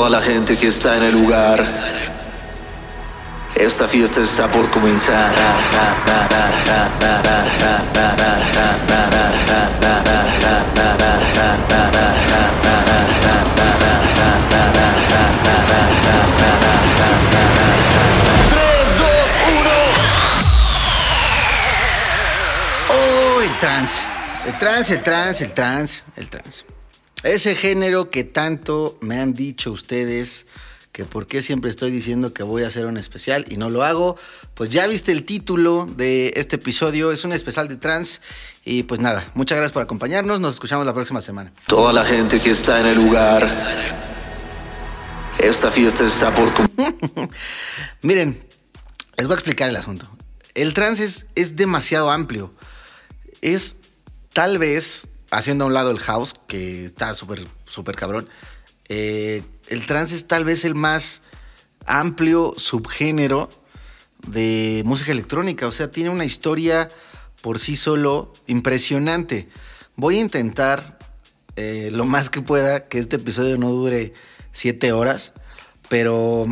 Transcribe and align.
Toda 0.00 0.08
la 0.18 0.22
gente 0.22 0.56
que 0.56 0.68
está 0.68 0.96
en 0.96 1.02
el 1.02 1.12
lugar. 1.12 1.62
Esta 3.54 3.86
fiesta 3.86 4.22
está 4.22 4.48
por 4.48 4.66
comenzar. 4.70 5.30
Uno. 19.58 19.70
Oh, 22.88 23.42
trans. 23.60 24.00
El 24.46 24.58
trans, 24.58 24.90
el 24.90 25.02
trans, 25.02 25.40
el 25.42 25.52
trans, 25.52 26.02
el 26.16 26.30
trans. 26.30 26.64
Ese 27.22 27.54
género 27.54 28.10
que 28.10 28.24
tanto 28.24 28.98
me 29.00 29.20
han 29.20 29.34
dicho 29.34 29.72
ustedes 29.72 30.46
que 30.92 31.04
por 31.04 31.26
qué 31.26 31.42
siempre 31.42 31.70
estoy 31.70 31.90
diciendo 31.90 32.32
que 32.32 32.42
voy 32.42 32.64
a 32.64 32.66
hacer 32.66 32.86
un 32.86 32.96
especial 32.96 33.44
y 33.48 33.56
no 33.56 33.70
lo 33.70 33.84
hago. 33.84 34.16
Pues 34.54 34.70
ya 34.70 34.86
viste 34.86 35.12
el 35.12 35.24
título 35.24 35.86
de 35.96 36.32
este 36.36 36.56
episodio, 36.56 37.12
es 37.12 37.24
un 37.24 37.32
especial 37.32 37.68
de 37.68 37.76
trans 37.76 38.20
y 38.64 38.82
pues 38.84 39.00
nada, 39.00 39.30
muchas 39.34 39.56
gracias 39.56 39.72
por 39.72 39.82
acompañarnos, 39.82 40.40
nos 40.40 40.54
escuchamos 40.54 40.86
la 40.86 40.94
próxima 40.94 41.20
semana. 41.20 41.52
Toda 41.66 41.92
la 41.92 42.04
gente 42.04 42.40
que 42.40 42.50
está 42.50 42.80
en 42.80 42.86
el 42.86 42.96
lugar. 42.96 43.48
Esta 45.38 45.70
fiesta 45.70 46.06
está 46.06 46.34
por. 46.34 46.48
Miren, 48.02 48.46
les 49.16 49.26
voy 49.26 49.34
a 49.34 49.38
explicar 49.38 49.70
el 49.70 49.76
asunto. 49.76 50.08
El 50.54 50.74
trans 50.74 51.00
es, 51.00 51.26
es 51.34 51.56
demasiado 51.56 52.10
amplio. 52.10 52.52
Es 53.40 53.76
tal 54.32 54.58
vez, 54.58 55.06
haciendo 55.30 55.64
a 55.64 55.66
un 55.68 55.74
lado 55.74 55.90
el 55.90 55.98
house, 56.00 56.34
que 56.46 56.86
está 56.86 57.14
súper, 57.14 57.46
súper 57.66 57.96
cabrón, 57.96 58.28
eh, 58.88 59.42
el 59.68 59.86
trans 59.86 60.12
es 60.12 60.26
tal 60.26 60.44
vez 60.44 60.64
el 60.64 60.74
más 60.74 61.22
amplio 61.86 62.54
subgénero 62.56 63.48
de 64.26 64.82
música 64.84 65.12
electrónica. 65.12 65.66
O 65.66 65.72
sea, 65.72 65.90
tiene 65.90 66.10
una 66.10 66.24
historia 66.24 66.88
por 67.40 67.58
sí 67.58 67.76
solo 67.76 68.32
impresionante. 68.46 69.48
Voy 69.96 70.16
a 70.16 70.20
intentar 70.20 70.98
eh, 71.56 71.90
lo 71.92 72.04
más 72.04 72.30
que 72.30 72.42
pueda 72.42 72.88
que 72.88 72.98
este 72.98 73.16
episodio 73.16 73.58
no 73.58 73.70
dure 73.70 74.12
siete 74.52 74.92
horas, 74.92 75.32
pero 75.88 76.46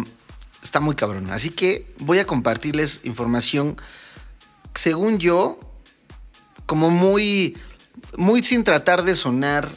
está 0.63 0.81
muy 0.81 0.95
cabrón. 0.95 1.31
Así 1.31 1.51
que 1.51 1.93
voy 1.99 2.19
a 2.19 2.27
compartirles 2.27 3.01
información, 3.05 3.77
según 4.75 5.19
yo, 5.19 5.61
como 6.67 6.91
muy, 6.91 7.57
muy 8.17 8.43
sin 8.43 8.65
tratar 8.65 9.05
de 9.05 9.15
sonar 9.15 9.69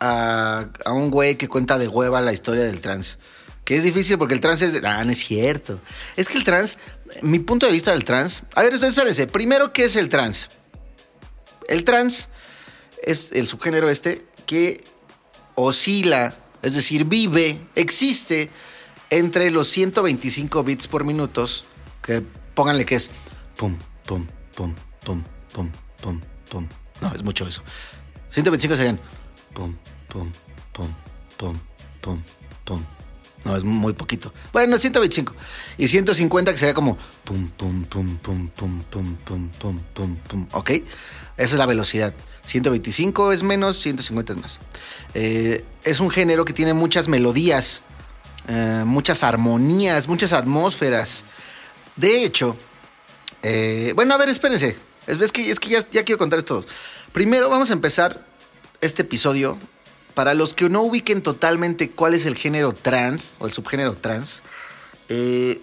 a, 0.00 0.66
a 0.84 0.92
un 0.92 1.10
güey 1.10 1.36
que 1.36 1.48
cuenta 1.48 1.78
de 1.78 1.88
hueva 1.88 2.20
la 2.20 2.32
historia 2.32 2.64
del 2.64 2.80
trans. 2.80 3.18
Que 3.64 3.76
es 3.76 3.84
difícil 3.84 4.18
porque 4.18 4.34
el 4.34 4.40
trans 4.40 4.62
es... 4.62 4.82
Ah, 4.84 5.04
no 5.04 5.12
es 5.12 5.18
cierto. 5.18 5.80
Es 6.16 6.28
que 6.28 6.36
el 6.36 6.44
trans, 6.44 6.78
mi 7.22 7.38
punto 7.38 7.66
de 7.66 7.72
vista 7.72 7.92
del 7.92 8.04
trans... 8.04 8.44
A 8.54 8.62
ver, 8.62 8.74
espérense. 8.74 9.26
Primero, 9.26 9.72
¿qué 9.72 9.84
es 9.84 9.96
el 9.96 10.08
trans? 10.08 10.50
El 11.68 11.84
trans 11.84 12.28
es 13.02 13.30
el 13.32 13.46
subgénero 13.46 13.88
este 13.88 14.26
que 14.46 14.82
oscila, 15.54 16.34
es 16.62 16.74
decir, 16.74 17.04
vive, 17.04 17.60
existe 17.74 18.50
entre 19.10 19.50
los 19.50 19.68
125 19.68 20.64
bits 20.64 20.88
por 20.88 21.04
minutos, 21.04 21.66
que 22.02 22.22
pónganle 22.54 22.84
que 22.84 22.94
es 22.94 23.10
pum, 23.56 23.76
pum, 24.06 24.26
pum, 24.54 24.74
pum, 25.04 25.22
pum, 25.52 25.70
pum, 26.00 26.20
pum. 26.50 26.68
No, 27.02 27.12
es 27.14 27.22
mucho 27.24 27.46
eso. 27.46 27.62
125 28.30 28.76
serían 28.76 28.98
pum, 29.52 29.76
pum, 30.08 30.30
pum, 30.72 30.88
pum, 31.36 31.58
pum, 32.00 32.22
pum. 32.64 32.84
No, 33.44 33.56
es 33.56 33.64
muy 33.64 33.92
poquito. 33.92 34.32
Bueno, 34.52 34.78
125. 34.78 35.34
Y 35.78 35.88
150 35.88 36.52
que 36.52 36.58
sería 36.58 36.74
como 36.74 36.96
pum, 37.24 37.50
pum, 37.50 37.84
pum, 37.86 38.16
pum, 38.18 38.48
pum, 38.50 38.82
pum, 38.84 39.16
pum, 39.16 39.48
pum, 39.58 39.80
pum, 39.94 40.16
pum. 40.16 40.46
¿Ok? 40.52 40.70
Esa 40.70 40.84
es 41.36 41.54
la 41.54 41.66
velocidad. 41.66 42.14
125 42.44 43.32
es 43.32 43.42
menos, 43.42 43.78
150 43.78 44.32
es 44.32 44.38
más. 44.38 44.60
Eh, 45.14 45.64
es 45.82 45.98
un 45.98 46.10
género 46.10 46.44
que 46.44 46.52
tiene 46.52 46.72
muchas 46.72 47.08
melodías, 47.08 47.82
eh, 48.46 48.84
muchas 48.86 49.24
armonías, 49.24 50.06
muchas 50.06 50.32
atmósferas. 50.32 51.24
De 51.96 52.24
hecho, 52.24 52.56
eh, 53.42 53.92
bueno, 53.96 54.14
a 54.14 54.18
ver, 54.18 54.28
espérense. 54.28 54.91
Es, 55.06 55.32
que, 55.32 55.50
es 55.50 55.60
que 55.60 55.68
ya, 55.68 55.86
ya 55.90 56.04
quiero 56.04 56.18
contarles 56.18 56.44
todos. 56.44 56.66
Primero 57.12 57.50
vamos 57.50 57.70
a 57.70 57.72
empezar 57.72 58.24
este 58.80 59.02
episodio. 59.02 59.58
Para 60.14 60.34
los 60.34 60.52
que 60.52 60.68
no 60.68 60.82
ubiquen 60.82 61.22
totalmente 61.22 61.90
cuál 61.90 62.12
es 62.12 62.26
el 62.26 62.36
género 62.36 62.72
trans 62.74 63.36
o 63.38 63.46
el 63.46 63.52
subgénero 63.52 63.96
trans, 63.96 64.42
eh, 65.08 65.62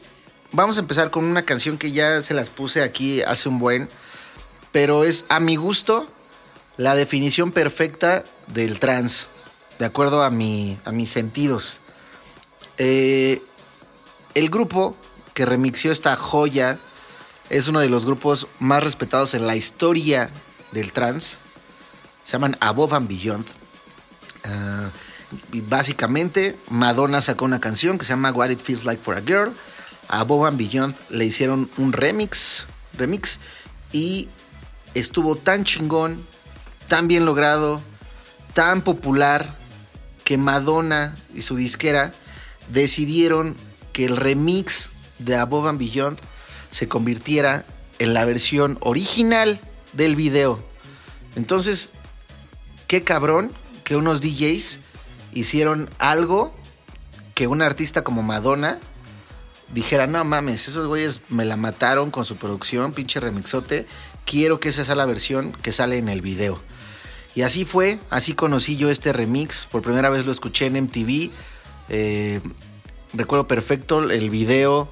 vamos 0.51 0.77
a 0.77 0.79
empezar 0.79 1.11
con 1.11 1.25
una 1.25 1.45
canción 1.45 1.77
que 1.77 1.91
ya 1.91 2.21
se 2.23 2.33
las 2.33 2.49
puse 2.49 2.81
aquí 2.81 3.21
hace 3.21 3.47
un 3.47 3.59
buen, 3.59 3.89
pero 4.71 5.03
es 5.03 5.25
a 5.29 5.39
mi 5.39 5.55
gusto 5.55 6.11
la 6.77 6.95
definición 6.95 7.51
perfecta 7.51 8.23
del 8.47 8.79
trans, 8.79 9.27
de 9.77 9.85
acuerdo 9.85 10.23
a, 10.23 10.31
mi, 10.31 10.79
a 10.83 10.91
mis 10.91 11.09
sentidos. 11.09 11.81
Eh, 12.79 13.43
el 14.33 14.49
grupo 14.49 14.97
que 15.35 15.45
remixió 15.45 15.91
esta 15.91 16.15
joya 16.15 16.79
es 17.49 17.67
uno 17.67 17.79
de 17.79 17.89
los 17.89 18.05
grupos 18.05 18.47
más 18.59 18.83
respetados 18.83 19.33
en 19.33 19.47
la 19.47 19.55
historia 19.55 20.29
del 20.71 20.93
trans. 20.93 21.37
Se 22.23 22.33
llaman 22.33 22.57
Above 22.59 22.93
and 22.93 23.07
Beyond. 23.07 23.45
Ah, 24.45 24.89
y 25.51 25.61
básicamente, 25.61 26.57
Madonna 26.69 27.21
sacó 27.21 27.45
una 27.45 27.59
canción 27.59 27.97
que 27.97 28.05
se 28.05 28.09
llama 28.09 28.31
What 28.31 28.49
It 28.49 28.59
Feels 28.61 28.85
Like 28.85 29.01
for 29.01 29.15
a 29.15 29.21
Girl. 29.21 29.53
A 30.07 30.21
Above 30.21 30.47
and 30.47 30.57
Beyond 30.57 30.95
le 31.09 31.25
hicieron 31.25 31.69
un 31.77 31.93
remix, 31.93 32.65
remix 32.97 33.39
y 33.91 34.29
estuvo 34.93 35.35
tan 35.35 35.63
chingón, 35.63 36.25
tan 36.87 37.07
bien 37.07 37.25
logrado, 37.25 37.81
tan 38.53 38.81
popular 38.81 39.57
que 40.23 40.37
Madonna 40.37 41.15
y 41.33 41.41
su 41.41 41.55
disquera 41.55 42.11
decidieron 42.69 43.55
que 43.93 44.05
el 44.05 44.17
remix 44.17 44.89
de 45.19 45.35
Above 45.35 45.67
and 45.67 45.79
Beyond 45.79 46.19
se 46.71 46.87
convirtiera 46.87 47.65
en 47.99 48.13
la 48.13 48.25
versión 48.25 48.77
original 48.81 49.59
del 49.93 50.15
video. 50.15 50.63
Entonces, 51.35 51.91
qué 52.87 53.03
cabrón 53.03 53.51
que 53.83 53.95
unos 53.95 54.21
DJs 54.21 54.79
hicieron 55.33 55.89
algo 55.99 56.53
que 57.35 57.47
un 57.47 57.61
artista 57.61 58.03
como 58.03 58.23
Madonna 58.23 58.79
dijera, 59.73 60.07
no 60.07 60.23
mames, 60.23 60.67
esos 60.67 60.87
güeyes 60.87 61.21
me 61.29 61.45
la 61.45 61.55
mataron 61.55 62.11
con 62.11 62.25
su 62.25 62.37
producción, 62.37 62.91
pinche 62.91 63.19
remixote, 63.19 63.85
quiero 64.25 64.59
que 64.59 64.69
esa 64.69 64.83
sea 64.83 64.95
la 64.95 65.05
versión 65.05 65.51
que 65.51 65.71
sale 65.71 65.97
en 65.97 66.09
el 66.09 66.21
video. 66.21 66.59
Y 67.35 67.43
así 67.43 67.65
fue, 67.65 67.99
así 68.09 68.33
conocí 68.33 68.77
yo 68.77 68.89
este 68.89 69.13
remix, 69.13 69.67
por 69.67 69.81
primera 69.81 70.09
vez 70.09 70.25
lo 70.25 70.31
escuché 70.31 70.65
en 70.65 70.83
MTV, 70.83 71.31
eh, 71.89 72.41
recuerdo 73.13 73.47
perfecto 73.47 74.09
el 74.09 74.29
video 74.29 74.91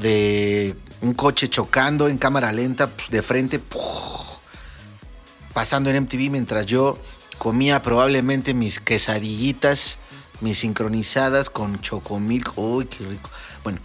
de 0.00 0.76
un 1.02 1.14
coche 1.14 1.48
chocando 1.48 2.08
en 2.08 2.16
cámara 2.16 2.52
lenta, 2.52 2.86
pues, 2.86 3.10
de 3.10 3.22
frente, 3.22 3.60
pasando 5.52 5.90
en 5.90 6.04
MTV 6.04 6.30
mientras 6.30 6.64
yo 6.64 6.96
comía 7.38 7.82
probablemente 7.82 8.54
mis 8.54 8.78
quesadillitas, 8.78 9.98
mis 10.40 10.58
sincronizadas 10.58 11.50
con 11.50 11.80
chocomilk. 11.80 12.56
Uy, 12.56 12.86
qué 12.86 13.04
rico. 13.04 13.30
Bueno, 13.64 13.80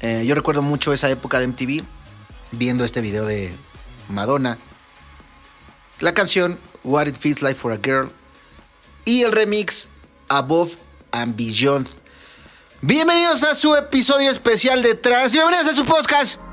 eh, 0.00 0.24
yo 0.26 0.34
recuerdo 0.34 0.62
mucho 0.62 0.92
esa 0.92 1.08
época 1.08 1.40
de 1.40 1.48
MTV 1.48 1.84
viendo 2.52 2.84
este 2.84 3.00
video 3.00 3.24
de 3.24 3.54
Madonna. 4.10 4.58
La 6.00 6.12
canción 6.12 6.58
What 6.84 7.06
It 7.06 7.16
Feels 7.16 7.42
Like 7.42 7.58
for 7.58 7.72
a 7.72 7.78
Girl 7.82 8.12
y 9.06 9.22
el 9.22 9.32
remix 9.32 9.88
Above 10.28 10.76
and 11.12 11.34
Beyond. 11.34 11.88
Bienvenidos 12.82 13.42
a 13.42 13.54
su 13.54 13.74
episodio 13.74 14.30
especial 14.30 14.82
de 14.82 14.94
Trans. 14.94 15.32
Bienvenidos 15.32 15.68
a 15.68 15.74
su 15.74 15.84
podcast. 15.84 16.47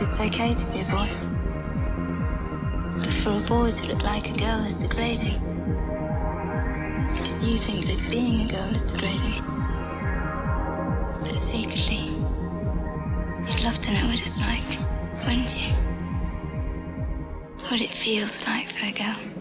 It's 0.00 0.18
okay 0.18 0.54
to 0.54 0.66
be 0.72 0.80
a 0.80 0.84
boy. 0.90 1.08
But 2.98 3.12
for 3.12 3.30
a 3.30 3.40
boy 3.46 3.70
to 3.70 3.86
look 3.88 4.02
like 4.02 4.30
a 4.30 4.38
girl 4.38 4.60
is 4.66 4.76
degrading. 4.76 5.38
Because 7.12 7.48
you 7.48 7.56
think 7.58 7.86
that 7.86 8.10
being 8.10 8.40
a 8.40 8.48
girl 8.48 8.70
is 8.70 8.84
degrading. 8.86 9.44
But 11.20 11.36
secretly, 11.36 12.16
you'd 13.46 13.64
love 13.64 13.78
to 13.80 13.92
know 13.92 14.06
what 14.06 14.20
it's 14.20 14.40
like, 14.40 14.78
wouldn't 15.26 15.54
you? 15.56 15.74
What 17.68 17.80
it 17.80 17.90
feels 17.90 18.46
like 18.46 18.68
for 18.68 18.86
a 18.86 18.92
girl. 18.92 19.39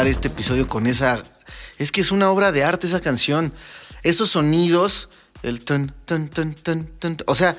Este 0.00 0.28
episodio 0.28 0.66
con 0.66 0.86
esa. 0.86 1.22
Es 1.78 1.92
que 1.92 2.00
es 2.00 2.12
una 2.12 2.30
obra 2.30 2.50
de 2.50 2.64
arte 2.64 2.86
esa 2.86 3.00
canción. 3.00 3.52
Esos 4.02 4.30
sonidos, 4.30 5.10
el. 5.42 5.62
O 7.26 7.34
sea, 7.34 7.56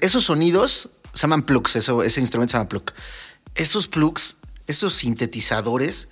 esos 0.00 0.24
sonidos 0.24 0.88
se 1.12 1.22
llaman 1.22 1.42
plugs, 1.42 1.76
eso, 1.76 2.02
ese 2.02 2.20
instrumento 2.20 2.52
se 2.52 2.58
llama 2.58 2.68
plug. 2.68 2.92
Esos 3.56 3.88
plugs, 3.88 4.36
esos 4.68 4.94
sintetizadores, 4.94 6.08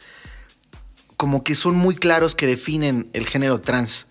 como 1.16 1.44
que 1.44 1.54
son 1.54 1.76
muy 1.76 1.94
claros 1.94 2.34
que 2.34 2.46
definen 2.46 3.08
el 3.12 3.26
género 3.26 3.60
trans. 3.60 4.08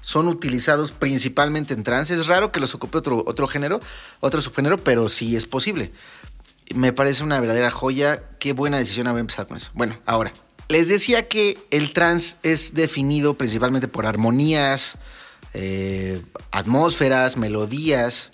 Son 0.00 0.28
utilizados 0.28 0.92
principalmente 0.92 1.74
en 1.74 1.82
trans. 1.82 2.10
Es 2.10 2.26
raro 2.26 2.52
que 2.52 2.60
los 2.60 2.74
ocupe 2.74 2.98
otro, 2.98 3.22
otro 3.26 3.48
género, 3.48 3.80
otro 4.20 4.40
subgénero, 4.40 4.82
pero 4.82 5.10
sí 5.10 5.36
es 5.36 5.44
posible. 5.46 5.92
Me 6.74 6.92
parece 6.92 7.22
una 7.22 7.38
verdadera 7.38 7.70
joya. 7.70 8.22
Qué 8.38 8.54
buena 8.54 8.78
decisión 8.78 9.08
haber 9.08 9.20
empezado 9.20 9.48
con 9.48 9.58
eso. 9.58 9.70
Bueno, 9.74 10.00
ahora. 10.06 10.32
Les 10.68 10.88
decía 10.88 11.28
que 11.28 11.58
el 11.70 11.92
trance 11.92 12.36
es 12.42 12.74
definido 12.74 13.34
principalmente 13.34 13.86
por 13.86 14.06
armonías, 14.06 14.98
eh, 15.54 16.20
atmósferas, 16.50 17.36
melodías. 17.36 18.32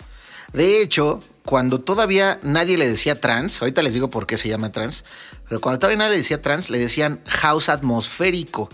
De 0.51 0.81
hecho, 0.81 1.21
cuando 1.45 1.79
todavía 1.79 2.39
nadie 2.41 2.77
le 2.77 2.87
decía 2.87 3.19
trans, 3.21 3.61
ahorita 3.61 3.83
les 3.83 3.93
digo 3.93 4.09
por 4.09 4.25
qué 4.25 4.37
se 4.37 4.49
llama 4.49 4.71
trans, 4.71 5.05
pero 5.47 5.61
cuando 5.61 5.79
todavía 5.79 5.97
nadie 5.97 6.11
le 6.11 6.17
decía 6.17 6.41
trans, 6.41 6.69
le 6.69 6.79
decían 6.79 7.21
house 7.27 7.69
atmosférico. 7.69 8.69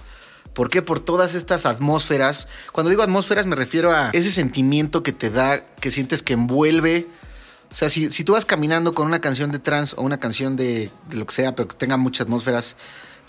¿Por 0.54 0.70
qué? 0.70 0.82
Por 0.82 1.00
todas 1.00 1.36
estas 1.36 1.66
atmósferas. 1.66 2.48
Cuando 2.72 2.90
digo 2.90 3.04
atmósferas 3.04 3.46
me 3.46 3.56
refiero 3.56 3.94
a 3.94 4.10
ese 4.14 4.32
sentimiento 4.32 5.04
que 5.04 5.12
te 5.12 5.30
da, 5.30 5.60
que 5.60 5.92
sientes 5.92 6.24
que 6.24 6.34
envuelve. 6.34 7.08
O 7.72 7.76
sea, 7.76 7.90
si, 7.90 8.12
si 8.12 8.24
tú 8.24 8.34
vas 8.34 8.46
caminando 8.46 8.94
con 8.94 9.06
una 9.06 9.22
canción 9.22 9.52
de 9.52 9.60
trans 9.60 9.94
o 9.94 10.02
una 10.02 10.20
canción 10.20 10.56
de 10.56 10.90
lo 11.12 11.26
que 11.26 11.36
sea, 11.36 11.56
pero 11.56 11.68
que 11.68 11.76
tenga 11.76 11.98
muchas 11.98 12.26
atmósferas, 12.26 12.76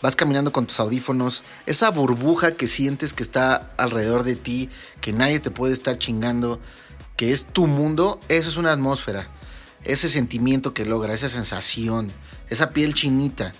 vas 0.02 0.16
caminando 0.16 0.52
con 0.52 0.66
tus 0.66 0.80
audífonos, 0.80 1.44
esa 1.66 1.90
burbuja 1.90 2.52
que 2.52 2.66
sientes 2.66 3.12
que 3.12 3.22
está 3.22 3.70
alrededor 3.76 4.22
de 4.22 4.36
ti, 4.36 4.70
que 5.00 5.12
nadie 5.12 5.40
te 5.40 5.50
puede 5.50 5.72
estar 5.72 5.98
chingando, 5.98 6.60
que 7.16 7.32
es 7.32 7.46
tu 7.46 7.66
mundo, 7.66 8.18
eso 8.28 8.48
es 8.48 8.56
una 8.56 8.72
atmósfera. 8.72 9.26
Ese 9.84 10.08
sentimiento 10.08 10.74
que 10.74 10.84
logra, 10.84 11.14
esa 11.14 11.28
sensación, 11.28 12.10
esa 12.48 12.70
piel 12.70 12.94
chinita. 12.94 13.52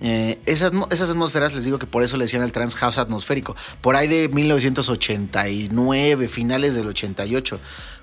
Eh, 0.00 0.38
esas, 0.46 0.72
esas 0.90 1.10
atmósferas, 1.10 1.54
les 1.54 1.64
digo 1.64 1.78
que 1.78 1.86
por 1.86 2.04
eso 2.04 2.16
le 2.16 2.24
decían 2.24 2.42
al 2.42 2.52
trans 2.52 2.74
house 2.76 2.98
atmosférico. 2.98 3.56
Por 3.80 3.96
ahí 3.96 4.06
de 4.06 4.28
1989, 4.28 6.28
finales 6.28 6.74
del 6.74 6.86
88. 6.86 7.58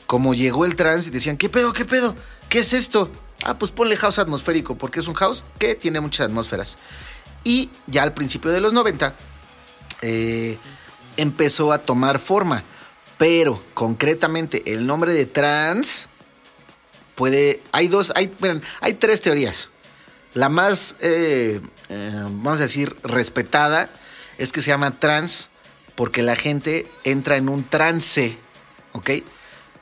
Como 0.08 0.34
llegó 0.34 0.66
el 0.66 0.76
trans 0.76 1.08
y 1.08 1.10
decían, 1.10 1.38
¿qué 1.38 1.50
pedo, 1.50 1.74
qué 1.74 1.86
pedo? 1.86 2.16
¿Qué 2.50 2.60
es 2.60 2.74
esto? 2.74 3.10
Ah, 3.44 3.58
pues 3.58 3.72
ponle 3.72 3.98
house 3.98 4.20
atmosférico, 4.20 4.78
porque 4.78 5.00
es 5.00 5.08
un 5.08 5.16
house 5.16 5.44
que 5.58 5.76
tiene 5.76 6.00
muchas 6.00 6.28
atmósferas. 6.28 6.78
Y 7.46 7.70
ya 7.86 8.04
al 8.04 8.14
principio 8.14 8.52
de 8.52 8.60
los 8.60 8.74
90 8.74 9.16
eh, 10.02 10.58
empezó 11.16 11.72
a 11.72 11.78
tomar 11.78 12.20
forma. 12.20 12.64
Pero 13.18 13.64
concretamente 13.74 14.74
el 14.74 14.86
nombre 14.86 15.14
de 15.14 15.26
trans 15.26 16.10
puede. 17.14 17.62
Hay 17.72 17.88
dos, 17.88 18.12
hay, 18.16 18.36
hay 18.82 18.94
tres 18.96 19.22
teorías. 19.22 19.70
La 20.34 20.50
más, 20.50 20.98
eh, 21.00 21.62
eh, 21.88 22.12
vamos 22.24 22.60
a 22.60 22.64
decir, 22.64 22.94
respetada 23.04 23.90
es 24.38 24.52
que 24.52 24.62
se 24.62 24.72
llama 24.72 25.00
trans 25.00 25.50
porque 25.94 26.24
la 26.24 26.36
gente 26.36 26.92
entra 27.06 27.38
en 27.38 27.48
un 27.48 27.64
trance, 27.64 28.38
¿ok? 28.92 29.12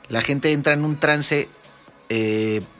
La 0.08 0.20
gente 0.20 0.52
entra 0.52 0.74
en 0.74 0.84
un 0.84 1.00
trance 1.00 1.48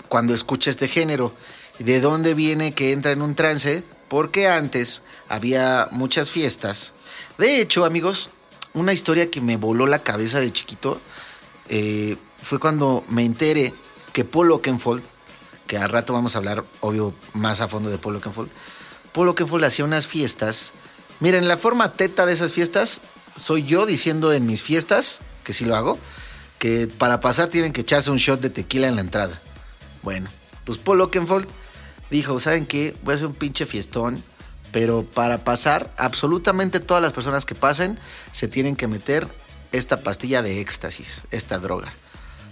cuando 0.08 0.34
escucha 0.34 0.70
este 0.70 0.86
género. 0.86 1.34
¿De 1.80 2.00
dónde 2.00 2.34
viene 2.34 2.72
que 2.72 2.92
entra 2.92 3.10
en 3.10 3.22
un 3.22 3.34
trance? 3.34 3.82
Porque 4.08 4.48
antes 4.48 5.02
había 5.28 5.88
muchas 5.90 6.30
fiestas. 6.30 6.94
De 7.38 7.60
hecho, 7.60 7.84
amigos, 7.84 8.30
una 8.74 8.92
historia 8.92 9.30
que 9.30 9.40
me 9.40 9.56
voló 9.56 9.86
la 9.86 10.00
cabeza 10.00 10.40
de 10.40 10.52
chiquito 10.52 11.00
eh, 11.68 12.16
fue 12.38 12.58
cuando 12.58 13.04
me 13.08 13.24
enteré 13.24 13.72
que 14.12 14.24
Paul 14.24 14.52
Oakenfold, 14.52 15.02
que 15.66 15.78
al 15.78 15.88
rato 15.88 16.12
vamos 16.12 16.34
a 16.34 16.38
hablar, 16.38 16.64
obvio, 16.80 17.14
más 17.32 17.60
a 17.60 17.68
fondo 17.68 17.90
de 17.90 17.98
Paul 17.98 18.16
Oakenfold, 18.16 18.50
Paul 19.12 19.28
Oakenfold 19.28 19.64
hacía 19.64 19.84
unas 19.84 20.06
fiestas. 20.06 20.72
Miren, 21.20 21.48
la 21.48 21.56
forma 21.56 21.92
teta 21.92 22.26
de 22.26 22.32
esas 22.32 22.52
fiestas 22.52 23.00
soy 23.36 23.64
yo 23.64 23.86
diciendo 23.86 24.32
en 24.32 24.46
mis 24.46 24.62
fiestas, 24.62 25.20
que 25.42 25.52
sí 25.52 25.64
lo 25.64 25.76
hago, 25.76 25.98
que 26.58 26.86
para 26.86 27.20
pasar 27.20 27.48
tienen 27.48 27.72
que 27.72 27.82
echarse 27.82 28.10
un 28.10 28.18
shot 28.18 28.40
de 28.40 28.50
tequila 28.50 28.88
en 28.88 28.96
la 28.96 29.00
entrada. 29.00 29.40
Bueno, 30.02 30.30
pues 30.64 30.78
Paul 30.78 31.00
Oakenfold 31.00 31.48
dijo, 32.10 32.38
¿saben 32.40 32.66
qué? 32.66 32.96
Voy 33.02 33.12
a 33.12 33.14
hacer 33.16 33.26
un 33.26 33.34
pinche 33.34 33.66
fiestón, 33.66 34.22
pero 34.72 35.04
para 35.04 35.44
pasar, 35.44 35.92
absolutamente 35.96 36.80
todas 36.80 37.02
las 37.02 37.12
personas 37.12 37.44
que 37.44 37.54
pasen 37.54 37.98
se 38.32 38.48
tienen 38.48 38.76
que 38.76 38.88
meter 38.88 39.28
esta 39.72 40.02
pastilla 40.02 40.42
de 40.42 40.60
éxtasis, 40.60 41.22
esta 41.30 41.58
droga. 41.58 41.92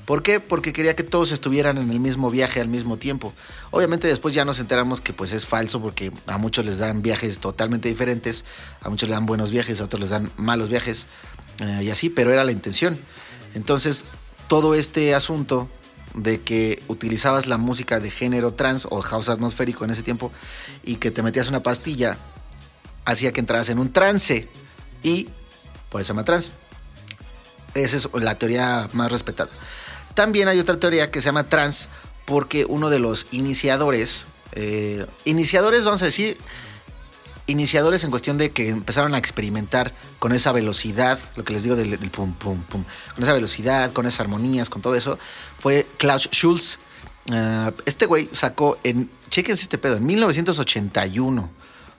¿Por 0.04 0.22
qué? 0.24 0.40
Porque 0.40 0.72
quería 0.72 0.96
que 0.96 1.04
todos 1.04 1.30
estuvieran 1.30 1.78
en 1.78 1.90
el 1.90 2.00
mismo 2.00 2.28
viaje 2.28 2.60
al 2.60 2.68
mismo 2.68 2.96
tiempo. 2.96 3.32
Obviamente 3.70 4.08
después 4.08 4.34
ya 4.34 4.44
nos 4.44 4.58
enteramos 4.58 5.00
que 5.00 5.12
pues 5.12 5.32
es 5.32 5.46
falso 5.46 5.80
porque 5.80 6.12
a 6.26 6.38
muchos 6.38 6.66
les 6.66 6.78
dan 6.78 7.02
viajes 7.02 7.38
totalmente 7.38 7.88
diferentes, 7.88 8.44
a 8.82 8.90
muchos 8.90 9.08
les 9.08 9.16
dan 9.16 9.26
buenos 9.26 9.52
viajes, 9.52 9.80
a 9.80 9.84
otros 9.84 10.00
les 10.00 10.10
dan 10.10 10.32
malos 10.36 10.68
viajes 10.68 11.06
eh, 11.60 11.84
y 11.84 11.90
así, 11.90 12.10
pero 12.10 12.32
era 12.32 12.42
la 12.42 12.50
intención. 12.50 12.98
Entonces, 13.54 14.04
todo 14.48 14.74
este 14.74 15.14
asunto 15.14 15.70
de 16.14 16.40
que 16.40 16.82
utilizabas 16.88 17.46
la 17.46 17.56
música 17.56 18.00
de 18.00 18.10
género 18.10 18.52
trans 18.52 18.86
o 18.90 19.00
house 19.00 19.28
atmosférico 19.28 19.84
en 19.84 19.90
ese 19.90 20.02
tiempo 20.02 20.30
y 20.84 20.96
que 20.96 21.10
te 21.10 21.22
metías 21.22 21.48
una 21.48 21.62
pastilla 21.62 22.18
hacía 23.04 23.32
que 23.32 23.40
entraras 23.40 23.68
en 23.68 23.78
un 23.78 23.92
trance 23.92 24.48
y 25.02 25.28
por 25.90 26.00
eso 26.00 26.08
se 26.08 26.12
llama 26.12 26.24
trans. 26.24 26.52
Esa 27.74 27.96
es 27.96 28.08
la 28.14 28.38
teoría 28.38 28.88
más 28.92 29.10
respetada. 29.10 29.50
También 30.14 30.48
hay 30.48 30.58
otra 30.58 30.78
teoría 30.78 31.10
que 31.10 31.20
se 31.20 31.26
llama 31.26 31.48
trans 31.48 31.88
porque 32.26 32.64
uno 32.66 32.90
de 32.90 32.98
los 32.98 33.26
iniciadores, 33.30 34.26
eh, 34.52 35.06
iniciadores 35.24 35.84
vamos 35.84 36.02
a 36.02 36.06
decir, 36.06 36.38
iniciadores 37.46 38.04
en 38.04 38.10
cuestión 38.10 38.38
de 38.38 38.50
que 38.50 38.68
empezaron 38.68 39.14
a 39.14 39.18
experimentar 39.18 39.92
con 40.18 40.32
esa 40.32 40.52
velocidad, 40.52 41.18
lo 41.36 41.44
que 41.44 41.52
les 41.52 41.62
digo 41.62 41.76
del, 41.76 41.98
pum, 42.10 42.34
pum, 42.34 42.62
pum, 42.62 42.84
con 43.14 43.22
esa 43.22 43.32
velocidad, 43.32 43.92
con 43.92 44.06
esas 44.06 44.20
armonías, 44.20 44.70
con 44.70 44.82
todo 44.82 44.94
eso, 44.94 45.18
fue 45.58 45.86
Klaus 45.98 46.28
Schulz. 46.32 46.78
Ah, 47.30 47.72
este 47.86 48.06
güey 48.06 48.28
sacó 48.32 48.78
en, 48.84 49.10
chequense 49.30 49.62
este 49.62 49.78
pedo, 49.78 49.96
en 49.96 50.06
1981, 50.06 51.50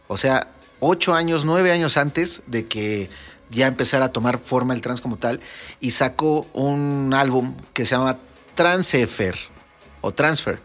o 0.07 0.17
sea, 0.17 0.47
ocho 0.79 1.13
años, 1.13 1.45
nueve 1.45 1.71
años 1.71 1.97
antes 1.97 2.43
de 2.47 2.65
que 2.65 3.09
ya 3.49 3.67
empezara 3.67 4.05
a 4.05 4.11
tomar 4.11 4.39
forma 4.39 4.73
el 4.73 4.81
trans 4.81 5.01
como 5.01 5.17
tal, 5.17 5.39
y 5.79 5.91
sacó 5.91 6.47
un 6.53 7.13
álbum 7.15 7.55
que 7.73 7.85
se 7.85 7.95
llama 7.95 8.17
Transfer 8.55 9.35
o 10.01 10.11
Transfer. 10.11 10.59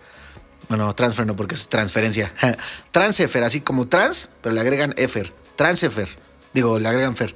Bueno, 0.69 0.93
transfer 0.95 1.27
no, 1.27 1.35
porque 1.35 1.55
es 1.55 1.69
transferencia. 1.69 2.33
Transfer, 2.91 3.43
así 3.43 3.61
como 3.63 3.89
trans, 3.89 4.29
pero 4.43 4.55
le 4.55 4.61
agregan 4.61 4.95
efer. 4.97 5.33
Transfer. 5.57 6.09
Digo, 6.53 6.79
le 6.79 6.89
agregan 6.89 7.17
fer. 7.17 7.35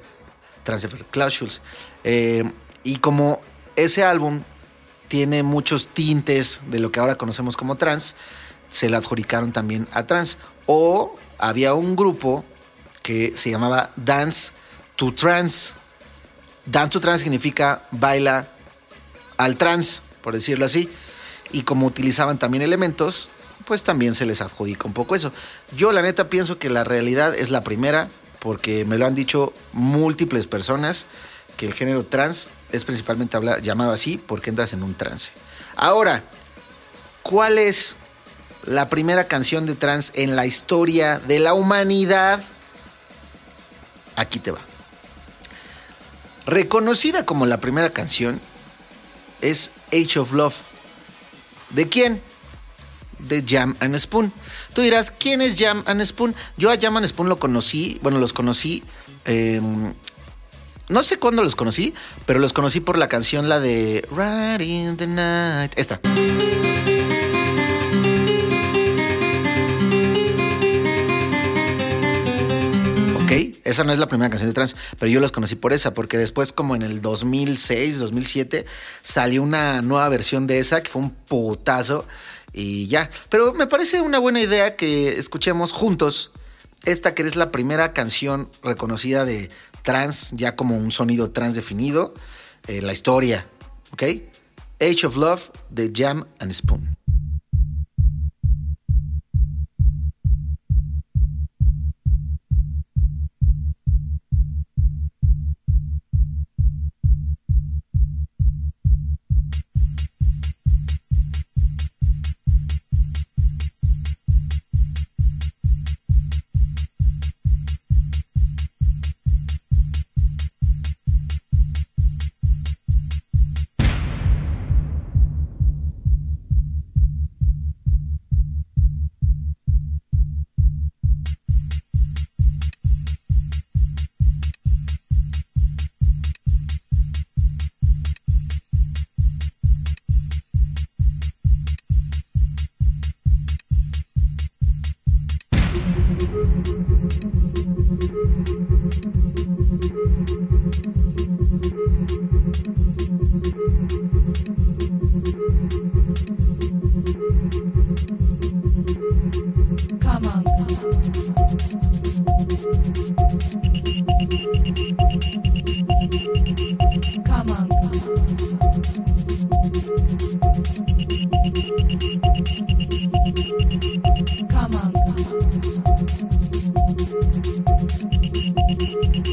Transfer. 0.63 1.03
Klaus 1.05 1.33
Schulz. 1.33 1.61
Eh, 2.03 2.43
y 2.83 2.97
como 2.97 3.41
ese 3.75 4.03
álbum 4.03 4.43
tiene 5.07 5.43
muchos 5.43 5.89
tintes 5.89 6.61
de 6.67 6.79
lo 6.79 6.91
que 6.91 6.99
ahora 6.99 7.15
conocemos 7.15 7.57
como 7.57 7.75
trans, 7.75 8.15
se 8.69 8.89
le 8.89 8.97
adjudicaron 8.97 9.51
también 9.51 9.87
a 9.91 10.05
trans. 10.05 10.37
O 10.67 11.15
había 11.39 11.73
un 11.73 11.95
grupo 11.95 12.45
que 13.01 13.35
se 13.35 13.49
llamaba 13.49 13.91
Dance 13.95 14.51
to 14.95 15.13
Trans. 15.13 15.75
Dance 16.65 16.91
to 16.91 16.99
Trans 16.99 17.21
significa 17.21 17.87
baila 17.91 18.47
al 19.37 19.57
trans, 19.57 20.01
por 20.21 20.33
decirlo 20.33 20.65
así. 20.65 20.89
Y 21.53 21.61
como 21.61 21.85
utilizaban 21.87 22.37
también 22.37 22.63
elementos, 22.63 23.29
pues 23.63 23.83
también 23.83 24.13
se 24.13 24.25
les 24.25 24.41
adjudica 24.41 24.85
un 24.85 24.93
poco 24.93 25.15
eso. 25.15 25.31
Yo 25.75 25.93
la 25.93 26.01
neta 26.01 26.29
pienso 26.29 26.59
que 26.59 26.69
la 26.69 26.83
realidad 26.83 27.33
es 27.33 27.49
la 27.49 27.63
primera, 27.63 28.09
porque 28.39 28.83
me 28.83 28.97
lo 28.97 29.05
han 29.05 29.15
dicho 29.15 29.53
múltiples 29.71 30.47
personas, 30.47 31.05
que 31.55 31.65
el 31.65 31.73
género 31.73 32.03
trans 32.03 32.51
es 32.71 32.83
principalmente 32.83 33.37
llamado 33.61 33.93
así 33.93 34.17
porque 34.17 34.49
entras 34.49 34.73
en 34.73 34.83
un 34.83 34.95
trance. 34.95 35.31
Ahora, 35.75 36.23
¿cuál 37.21 37.57
es 37.57 37.95
la 38.65 38.89
primera 38.89 39.27
canción 39.27 39.65
de 39.65 39.75
trans 39.75 40.11
en 40.15 40.35
la 40.35 40.45
historia 40.45 41.19
de 41.19 41.39
la 41.39 41.53
humanidad? 41.53 42.41
Aquí 44.15 44.39
te 44.39 44.51
va. 44.51 44.59
Reconocida 46.45 47.25
como 47.25 47.45
la 47.45 47.61
primera 47.61 47.91
canción 47.91 48.41
es 49.41 49.71
Age 49.91 50.19
of 50.19 50.33
Love. 50.33 50.55
¿De 51.73 51.89
quién? 51.89 52.21
De 53.19 53.43
Jam 53.47 53.75
and 53.79 53.95
Spoon. 53.97 54.31
Tú 54.73 54.81
dirás, 54.81 55.11
¿quién 55.11 55.41
es 55.41 55.55
Jam 55.57 55.83
and 55.85 56.01
Spoon? 56.03 56.35
Yo 56.57 56.71
a 56.71 56.77
Jam 56.79 56.97
and 56.97 57.07
Spoon 57.07 57.29
lo 57.29 57.39
conocí, 57.39 57.99
bueno, 58.01 58.19
los 58.19 58.33
conocí, 58.33 58.83
eh, 59.25 59.61
no 60.89 61.03
sé 61.03 61.17
cuándo 61.17 61.43
los 61.43 61.55
conocí, 61.55 61.93
pero 62.25 62.39
los 62.39 62.53
conocí 62.53 62.79
por 62.79 62.97
la 62.97 63.07
canción, 63.07 63.49
la 63.49 63.59
de 63.59 64.07
Right 64.11 64.61
in 64.61 64.97
the 64.97 65.07
Night. 65.07 65.73
Esta. 65.75 65.99
Esa 73.73 73.83
no 73.83 73.91
es 73.91 73.99
la 73.99 74.07
primera 74.07 74.29
canción 74.29 74.49
de 74.49 74.53
trans, 74.53 74.75
pero 74.99 75.11
yo 75.11 75.19
los 75.19 75.31
conocí 75.31 75.55
por 75.55 75.73
esa, 75.73 75.93
porque 75.93 76.17
después, 76.17 76.53
como 76.53 76.75
en 76.75 76.81
el 76.81 77.01
2006, 77.01 77.99
2007, 77.99 78.65
salió 79.01 79.43
una 79.43 79.81
nueva 79.81 80.07
versión 80.09 80.47
de 80.47 80.59
esa 80.59 80.81
que 80.81 80.89
fue 80.89 81.01
un 81.01 81.09
putazo 81.11 82.05
y 82.53 82.87
ya. 82.87 83.09
Pero 83.29 83.53
me 83.53 83.67
parece 83.67 84.01
una 84.01 84.19
buena 84.19 84.41
idea 84.41 84.75
que 84.75 85.17
escuchemos 85.17 85.71
juntos 85.71 86.31
esta 86.83 87.15
que 87.15 87.23
es 87.23 87.35
la 87.35 87.51
primera 87.51 87.93
canción 87.93 88.49
reconocida 88.61 89.25
de 89.25 89.49
trans, 89.81 90.31
ya 90.31 90.55
como 90.55 90.77
un 90.77 90.91
sonido 90.91 91.31
trans 91.31 91.55
definido, 91.55 92.13
eh, 92.67 92.81
la 92.81 92.93
historia, 92.93 93.45
¿ok? 93.91 94.03
Age 94.81 95.07
of 95.07 95.15
Love 95.15 95.51
de 95.69 95.91
Jam 95.93 96.25
and 96.39 96.51
Spoon. 96.53 96.92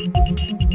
Musik 0.09 0.69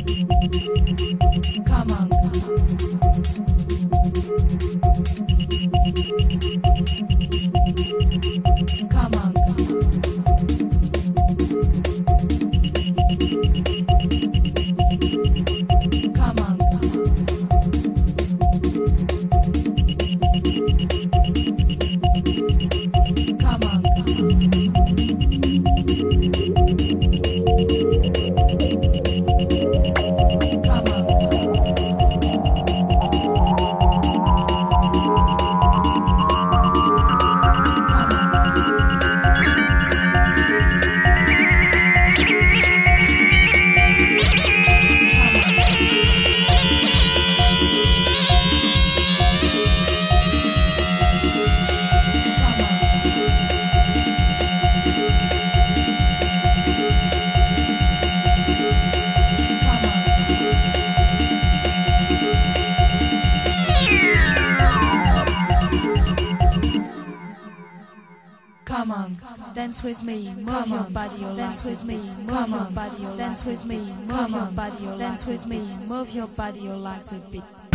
move 76.06 76.15
your 76.15 76.28
body, 76.28 76.60
your 76.60 76.76
legs 76.76 77.12
a 77.12 77.15
bit. 77.32 77.75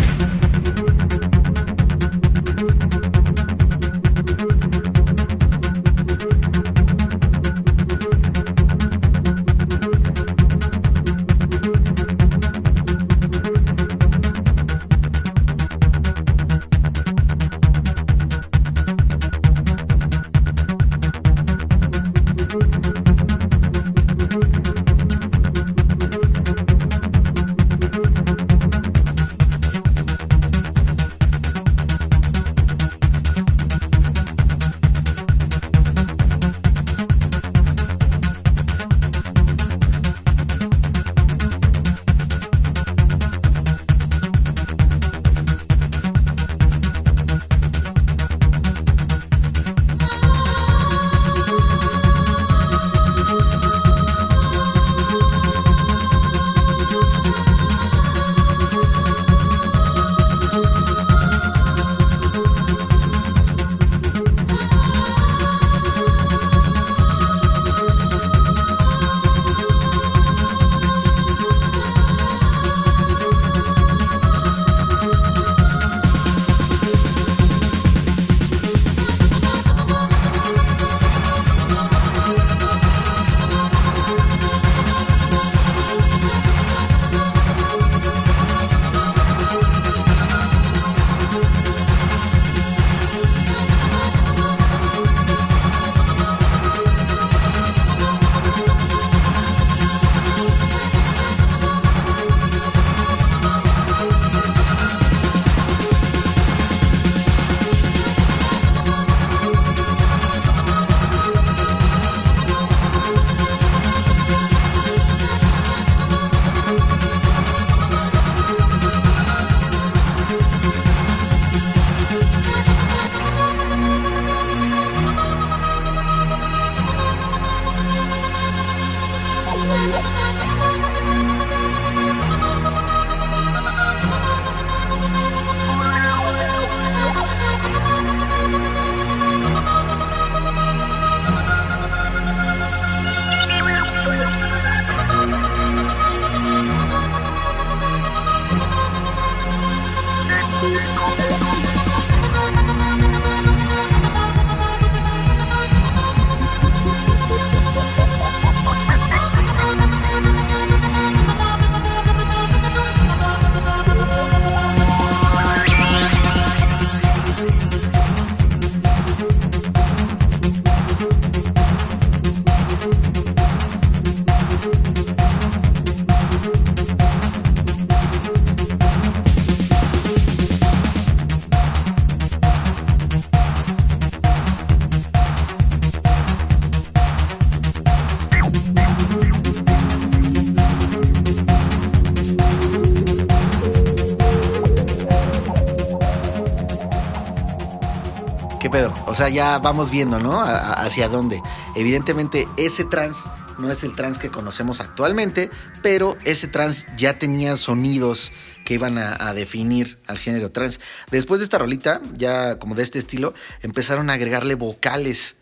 Sea, 199.20 199.28
ya 199.28 199.58
vamos 199.58 199.90
viendo, 199.90 200.18
¿no? 200.18 200.40
Hacia 200.40 201.08
dónde. 201.08 201.42
Evidentemente, 201.76 202.48
ese 202.56 202.84
trans 202.84 203.24
no 203.58 203.70
es 203.70 203.84
el 203.84 203.92
trans 203.92 204.16
que 204.16 204.30
conocemos 204.30 204.80
actualmente, 204.80 205.50
pero 205.82 206.16
ese 206.24 206.48
trans 206.48 206.86
ya 206.96 207.18
tenía 207.18 207.56
sonidos 207.56 208.32
que 208.64 208.72
iban 208.72 208.96
a, 208.96 209.14
a 209.20 209.34
definir 209.34 209.98
al 210.06 210.16
género 210.16 210.50
trans. 210.50 210.80
Después 211.10 211.40
de 211.40 211.44
esta 211.44 211.58
rolita, 211.58 212.00
ya 212.14 212.58
como 212.58 212.74
de 212.74 212.82
este 212.82 212.98
estilo, 212.98 213.34
empezaron 213.60 214.08
a 214.08 214.14
agregarle 214.14 214.54
vocales, 214.54 215.36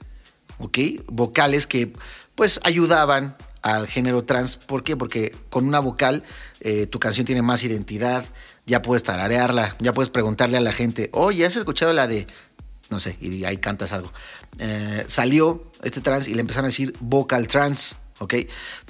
¿ok? 0.58 0.78
Vocales 1.06 1.68
que 1.68 1.92
pues 2.34 2.58
ayudaban 2.64 3.36
al 3.62 3.86
género 3.86 4.24
trans. 4.24 4.56
¿Por 4.56 4.82
qué? 4.82 4.96
Porque 4.96 5.36
con 5.50 5.68
una 5.68 5.78
vocal 5.78 6.24
eh, 6.60 6.86
tu 6.86 6.98
canción 6.98 7.26
tiene 7.26 7.42
más 7.42 7.62
identidad, 7.62 8.24
ya 8.66 8.82
puedes 8.82 9.04
tararearla, 9.04 9.76
ya 9.78 9.92
puedes 9.92 10.10
preguntarle 10.10 10.56
a 10.56 10.60
la 10.60 10.72
gente, 10.72 11.10
oye, 11.12 11.46
¿has 11.46 11.54
escuchado 11.54 11.92
la 11.92 12.08
de 12.08 12.26
no 12.90 13.01
sé, 13.01 13.16
y 13.20 13.44
ahí 13.44 13.59
cantas 13.59 13.92
algo. 13.92 14.12
Eh, 14.59 15.05
salió 15.07 15.70
este 15.83 16.01
trans 16.01 16.29
y 16.29 16.35
le 16.35 16.40
empezaron 16.40 16.66
a 16.66 16.68
decir 16.68 16.94
vocal 17.01 17.46
trans, 17.46 17.96
¿ok? 18.18 18.35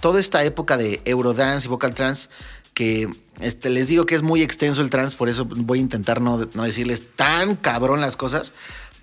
Toda 0.01 0.21
esta 0.21 0.45
época 0.45 0.77
de 0.77 1.03
Eurodance 1.05 1.67
y 1.67 1.69
vocal 1.69 1.95
trans, 1.95 2.31
que 2.75 3.09
este, 3.41 3.71
les 3.71 3.89
digo 3.89 4.07
que 4.07 4.15
es 4.15 4.23
muy 4.23 4.43
extenso 4.43 4.83
el 4.83 4.91
trans, 4.91 5.15
por 5.15 5.29
eso 5.29 5.45
voy 5.45 5.79
a 5.79 5.83
intentar 5.83 6.21
no, 6.21 6.49
no 6.55 6.63
decirles 6.63 7.17
tan 7.17 7.57
cabrón 7.57 8.01
las 8.01 8.17
cosas, 8.17 8.53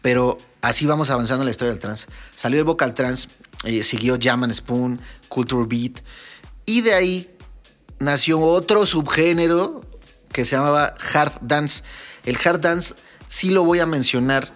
pero 0.01 0.37
así 0.61 0.85
vamos 0.85 1.09
avanzando 1.09 1.43
en 1.43 1.45
la 1.45 1.51
historia 1.51 1.73
del 1.73 1.81
trans. 1.81 2.07
Salió 2.35 2.59
el 2.59 2.65
vocal 2.65 2.93
trans, 2.93 3.27
eh, 3.63 3.83
siguió 3.83 4.17
Jam 4.21 4.43
and 4.43 4.53
Spoon, 4.53 5.01
Culture 5.27 5.65
Beat, 5.67 6.01
y 6.65 6.81
de 6.81 6.93
ahí 6.93 7.29
nació 7.99 8.39
otro 8.39 8.85
subgénero 8.85 9.83
que 10.31 10.45
se 10.45 10.55
llamaba 10.55 10.95
hard 11.13 11.33
dance. 11.41 11.83
El 12.23 12.37
hard 12.43 12.59
dance 12.59 12.95
sí 13.27 13.49
lo 13.49 13.63
voy 13.63 13.79
a 13.79 13.85
mencionar. 13.85 14.54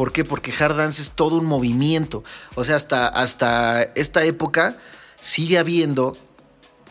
¿Por 0.00 0.12
qué? 0.12 0.24
Porque 0.24 0.50
hard 0.58 0.78
dance 0.78 1.02
es 1.02 1.10
todo 1.10 1.36
un 1.36 1.44
movimiento. 1.44 2.24
O 2.54 2.64
sea, 2.64 2.76
hasta, 2.76 3.06
hasta 3.06 3.82
esta 3.82 4.24
época 4.24 4.78
sigue 5.20 5.58
habiendo 5.58 6.16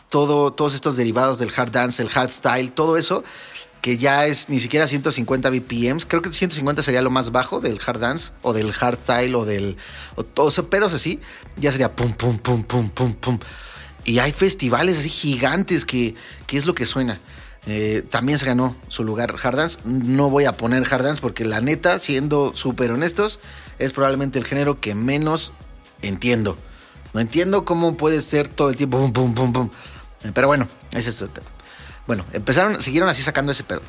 todo, 0.09 0.53
todos 0.53 0.75
estos 0.75 0.95
derivados 0.95 1.39
del 1.39 1.49
hard 1.57 1.71
dance, 1.71 2.03
el 2.03 2.11
hard 2.13 2.29
style, 2.29 2.69
todo 2.69 2.97
eso 2.97 3.23
que 3.81 3.97
ya 3.97 4.27
es 4.27 4.47
ni 4.49 4.59
siquiera 4.59 4.85
150 4.85 5.49
BPMs. 5.49 6.05
Creo 6.05 6.21
que 6.21 6.31
150 6.31 6.83
sería 6.83 7.01
lo 7.01 7.09
más 7.09 7.31
bajo 7.31 7.59
del 7.59 7.79
hard 7.83 7.99
dance 7.99 8.31
o 8.43 8.53
del 8.53 8.71
hard 8.79 8.99
style 8.99 9.33
o 9.33 9.43
del. 9.43 9.77
o 10.13 10.23
todos 10.23 10.59
así. 10.93 11.19
Ya 11.57 11.71
sería 11.71 11.95
pum, 11.95 12.13
pum, 12.13 12.37
pum, 12.37 12.61
pum, 12.61 12.91
pum, 12.91 13.13
pum. 13.15 13.39
Y 14.05 14.19
hay 14.19 14.31
festivales 14.33 14.99
así 14.99 15.09
gigantes 15.09 15.83
que, 15.83 16.13
que 16.45 16.57
es 16.57 16.67
lo 16.67 16.75
que 16.75 16.85
suena. 16.85 17.19
Eh, 17.67 18.03
también 18.09 18.37
se 18.39 18.45
ganó 18.45 18.75
su 18.87 19.03
lugar 19.03 19.35
Hard 19.41 19.57
Dance. 19.57 19.79
No 19.83 20.29
voy 20.29 20.45
a 20.45 20.53
poner 20.53 20.91
Hard 20.91 21.03
Dance 21.03 21.21
porque 21.21 21.45
la 21.45 21.61
neta, 21.61 21.99
siendo 21.99 22.55
súper 22.55 22.91
honestos, 22.91 23.39
es 23.77 23.91
probablemente 23.91 24.39
el 24.39 24.45
género 24.45 24.77
que 24.77 24.95
menos 24.95 25.53
entiendo. 26.01 26.57
No 27.13 27.19
entiendo 27.19 27.65
cómo 27.65 27.97
puede 27.97 28.21
ser 28.21 28.47
todo 28.47 28.69
el 28.69 28.75
tiempo 28.75 28.99
pum, 28.99 29.13
pum, 29.13 29.33
pum, 29.33 29.53
pum. 29.53 29.69
Pero 30.33 30.47
bueno, 30.47 30.67
es 30.91 31.07
esto. 31.07 31.29
Bueno, 32.07 32.25
empezaron, 32.33 32.81
siguieron 32.81 33.09
así 33.09 33.21
sacando 33.21 33.51
ese 33.51 33.63
pedo. 33.63 33.81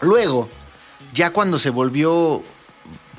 Luego, 0.00 0.48
ya 1.14 1.32
cuando 1.32 1.58
se 1.58 1.70
volvió 1.70 2.42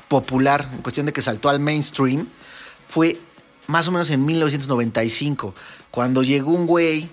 popular, 0.08 0.68
en 0.72 0.82
cuestión 0.82 1.06
de 1.06 1.12
que 1.12 1.22
saltó 1.22 1.48
al 1.48 1.60
mainstream, 1.60 2.26
fue 2.86 3.18
más 3.66 3.86
o 3.88 3.92
menos 3.92 4.10
en 4.10 4.24
1995, 4.24 5.54
cuando 5.90 6.22
llegó 6.22 6.52
un 6.52 6.66
güey 6.66 7.08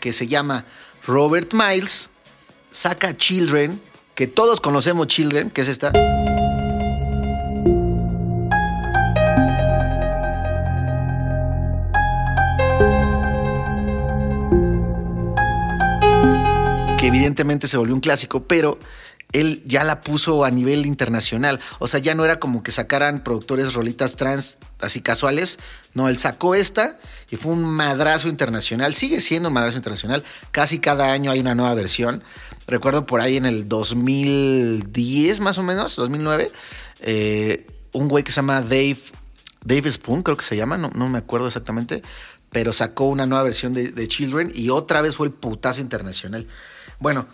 que 0.00 0.12
se 0.12 0.26
llama 0.26 0.64
Robert 1.06 1.52
Miles, 1.52 2.10
saca 2.70 3.16
Children, 3.16 3.80
que 4.14 4.28
todos 4.28 4.60
conocemos 4.60 5.08
Children, 5.08 5.50
que 5.50 5.62
es 5.62 5.68
esta. 5.68 5.92
que 16.98 17.08
evidentemente 17.08 17.66
se 17.66 17.76
volvió 17.76 17.96
un 17.96 18.00
clásico, 18.00 18.44
pero 18.44 18.78
él 19.32 19.62
ya 19.64 19.84
la 19.84 20.00
puso 20.00 20.44
a 20.44 20.50
nivel 20.50 20.86
internacional. 20.86 21.60
O 21.78 21.86
sea, 21.86 22.00
ya 22.00 22.14
no 22.14 22.24
era 22.24 22.38
como 22.38 22.62
que 22.62 22.70
sacaran 22.70 23.24
productores 23.24 23.74
rolitas 23.74 24.16
trans 24.16 24.58
así 24.80 25.00
casuales. 25.00 25.58
No, 25.94 26.08
él 26.08 26.18
sacó 26.18 26.54
esta 26.54 26.98
y 27.30 27.36
fue 27.36 27.52
un 27.52 27.64
madrazo 27.64 28.28
internacional. 28.28 28.94
Sigue 28.94 29.20
siendo 29.20 29.48
un 29.48 29.54
madrazo 29.54 29.76
internacional. 29.76 30.22
Casi 30.50 30.78
cada 30.78 31.12
año 31.12 31.30
hay 31.30 31.40
una 31.40 31.54
nueva 31.54 31.74
versión. 31.74 32.22
Recuerdo 32.66 33.06
por 33.06 33.20
ahí 33.20 33.36
en 33.36 33.46
el 33.46 33.68
2010 33.68 35.40
más 35.40 35.58
o 35.58 35.62
menos, 35.62 35.96
2009, 35.96 36.52
eh, 37.00 37.66
un 37.92 38.08
güey 38.08 38.22
que 38.22 38.30
se 38.30 38.36
llama 38.36 38.60
Dave, 38.60 38.98
Dave 39.64 39.90
Spoon, 39.90 40.22
creo 40.22 40.36
que 40.36 40.44
se 40.44 40.56
llama, 40.56 40.78
no, 40.78 40.90
no 40.94 41.08
me 41.08 41.18
acuerdo 41.18 41.48
exactamente, 41.48 42.02
pero 42.50 42.72
sacó 42.72 43.06
una 43.06 43.26
nueva 43.26 43.42
versión 43.42 43.72
de, 43.72 43.90
de 43.90 44.08
Children 44.08 44.52
y 44.54 44.70
otra 44.70 45.02
vez 45.02 45.16
fue 45.16 45.26
el 45.26 45.32
putazo 45.32 45.80
internacional. 45.80 46.46
Bueno, 47.00 47.26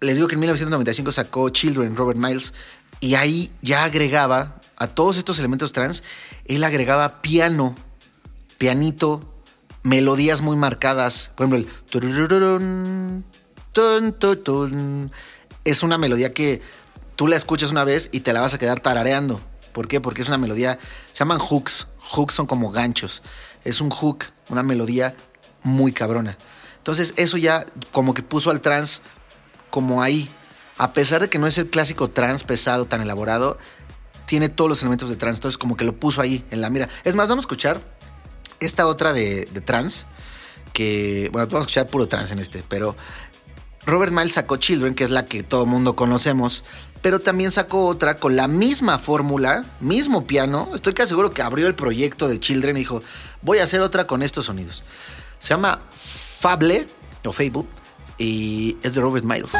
les 0.00 0.16
digo 0.16 0.28
que 0.28 0.34
en 0.34 0.40
1995 0.40 1.12
sacó 1.12 1.48
Children, 1.50 1.96
Robert 1.96 2.18
Miles, 2.18 2.54
y 3.00 3.14
ahí 3.14 3.50
ya 3.62 3.84
agregaba 3.84 4.60
a 4.76 4.88
todos 4.88 5.18
estos 5.18 5.38
elementos 5.38 5.72
trans, 5.72 6.02
él 6.46 6.64
agregaba 6.64 7.20
piano, 7.20 7.76
pianito, 8.58 9.30
melodías 9.82 10.40
muy 10.40 10.56
marcadas. 10.56 11.30
Por 11.34 11.46
ejemplo, 11.46 11.68
el 11.92 13.24
es 15.64 15.82
una 15.82 15.98
melodía 15.98 16.32
que 16.32 16.62
tú 17.16 17.28
la 17.28 17.36
escuchas 17.36 17.70
una 17.70 17.84
vez 17.84 18.08
y 18.12 18.20
te 18.20 18.32
la 18.32 18.40
vas 18.40 18.54
a 18.54 18.58
quedar 18.58 18.80
tarareando. 18.80 19.40
¿Por 19.72 19.86
qué? 19.86 20.00
Porque 20.00 20.22
es 20.22 20.28
una 20.28 20.38
melodía, 20.38 20.78
se 21.12 21.18
llaman 21.18 21.38
hooks. 21.38 21.88
Hooks 22.12 22.34
son 22.34 22.46
como 22.46 22.70
ganchos. 22.70 23.22
Es 23.64 23.80
un 23.80 23.90
hook, 23.90 24.24
una 24.48 24.62
melodía 24.62 25.14
muy 25.62 25.92
cabrona. 25.92 26.36
Entonces 26.78 27.12
eso 27.16 27.36
ya 27.36 27.66
como 27.92 28.14
que 28.14 28.22
puso 28.22 28.50
al 28.50 28.62
trans 28.62 29.02
como 29.70 30.02
ahí. 30.02 30.28
A 30.78 30.92
pesar 30.92 31.20
de 31.20 31.28
que 31.28 31.38
no 31.38 31.46
es 31.46 31.58
el 31.58 31.68
clásico 31.68 32.08
trans 32.08 32.44
pesado 32.44 32.86
tan 32.86 33.00
elaborado, 33.00 33.58
tiene 34.26 34.48
todos 34.48 34.68
los 34.68 34.80
elementos 34.82 35.08
de 35.08 35.16
trans. 35.16 35.38
Entonces 35.38 35.58
como 35.58 35.76
que 35.76 35.84
lo 35.84 35.94
puso 35.94 36.20
ahí 36.20 36.44
en 36.50 36.60
la 36.60 36.70
mira. 36.70 36.88
Es 37.04 37.14
más, 37.14 37.28
vamos 37.28 37.44
a 37.44 37.46
escuchar 37.46 37.80
esta 38.60 38.86
otra 38.86 39.12
de, 39.12 39.48
de 39.50 39.60
trans. 39.60 40.06
Que, 40.72 41.28
bueno, 41.32 41.46
vamos 41.48 41.62
a 41.62 41.66
escuchar 41.66 41.86
puro 41.88 42.06
trans 42.06 42.30
en 42.30 42.38
este, 42.38 42.62
pero 42.68 42.96
Robert 43.86 44.12
Miles 44.12 44.34
sacó 44.34 44.56
Children, 44.56 44.94
que 44.94 45.04
es 45.04 45.10
la 45.10 45.26
que 45.26 45.42
todo 45.42 45.66
mundo 45.66 45.96
conocemos, 45.96 46.64
pero 47.02 47.18
también 47.18 47.50
sacó 47.50 47.86
otra 47.86 48.16
con 48.16 48.36
la 48.36 48.46
misma 48.46 48.98
fórmula, 48.98 49.64
mismo 49.80 50.26
piano. 50.26 50.70
Estoy 50.74 50.92
casi 50.92 51.10
seguro 51.10 51.32
que 51.32 51.42
abrió 51.42 51.66
el 51.66 51.74
proyecto 51.74 52.28
de 52.28 52.38
Children 52.38 52.76
y 52.76 52.80
dijo, 52.80 53.02
voy 53.42 53.58
a 53.58 53.64
hacer 53.64 53.80
otra 53.80 54.06
con 54.06 54.22
estos 54.22 54.46
sonidos. 54.46 54.82
Se 55.38 55.48
llama 55.48 55.80
Fable 56.40 56.86
o 57.24 57.32
Fable 57.32 57.66
y 58.20 58.76
es 58.82 58.94
de 58.94 59.00
Robert 59.00 59.24
Miles. 59.24 59.52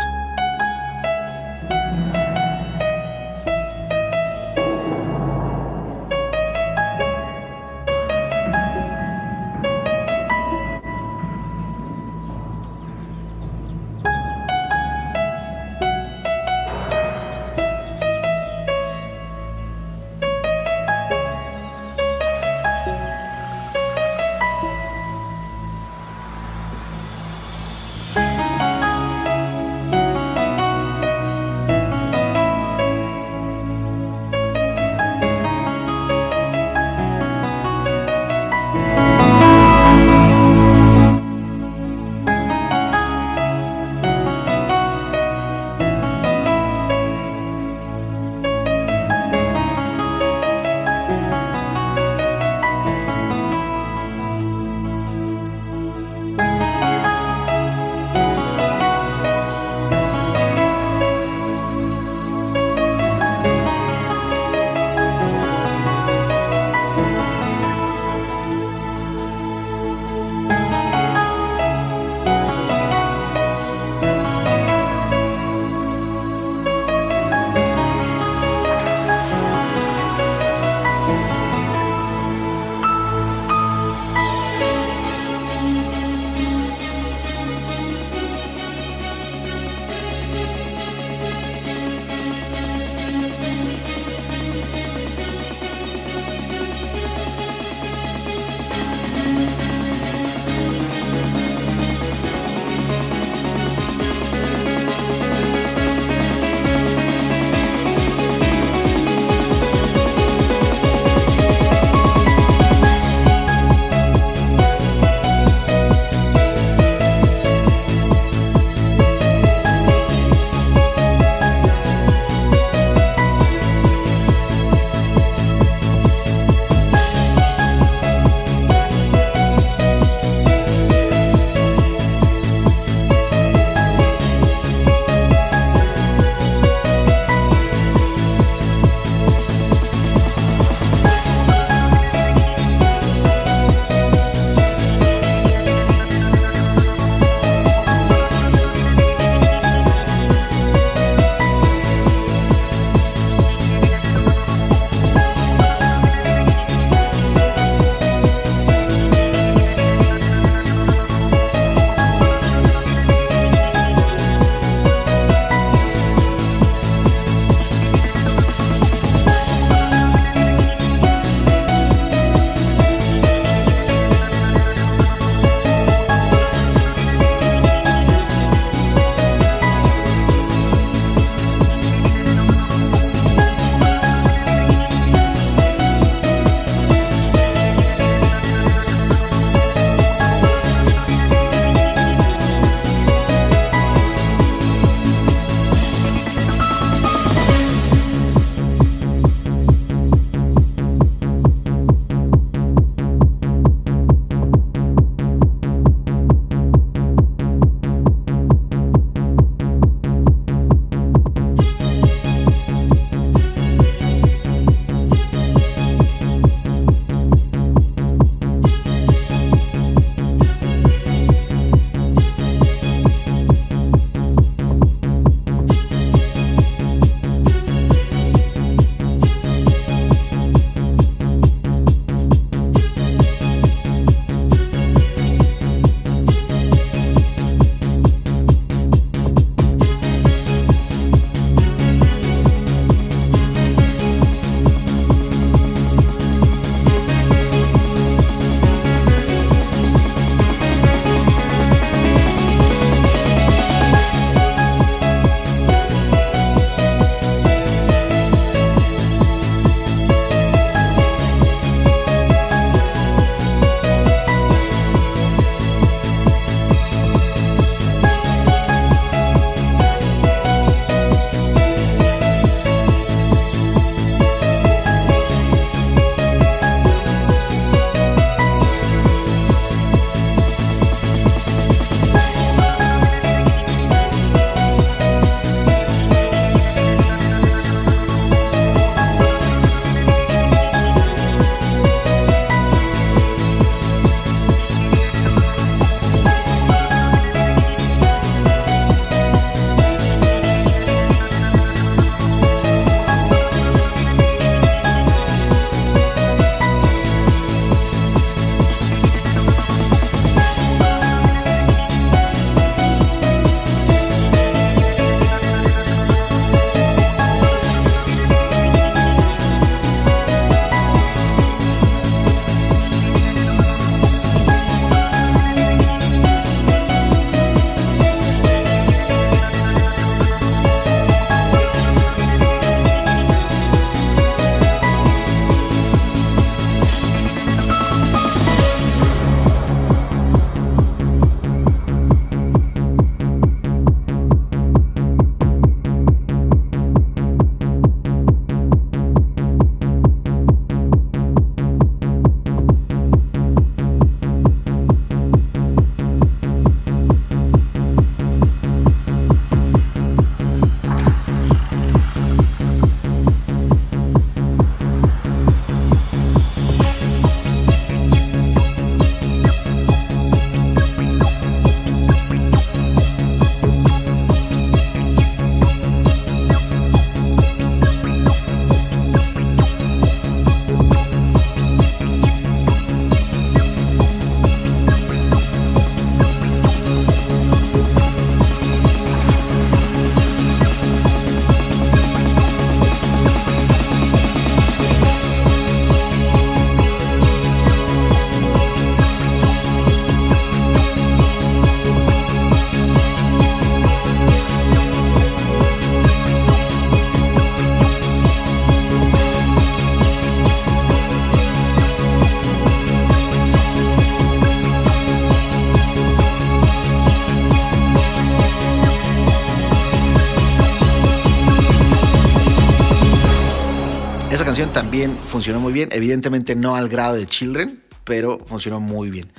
Canción 424.51 424.73
también 424.73 425.19
funcionó 425.25 425.61
muy 425.61 425.73
bien, 425.73 425.91
evidentemente 425.93 426.57
no 426.57 426.75
al 426.75 426.89
grado 426.89 427.15
de 427.15 427.27
Children, 427.27 427.83
pero 428.05 428.39
funcionó 428.47 428.81
muy 428.81 429.11
bien. 429.11 429.33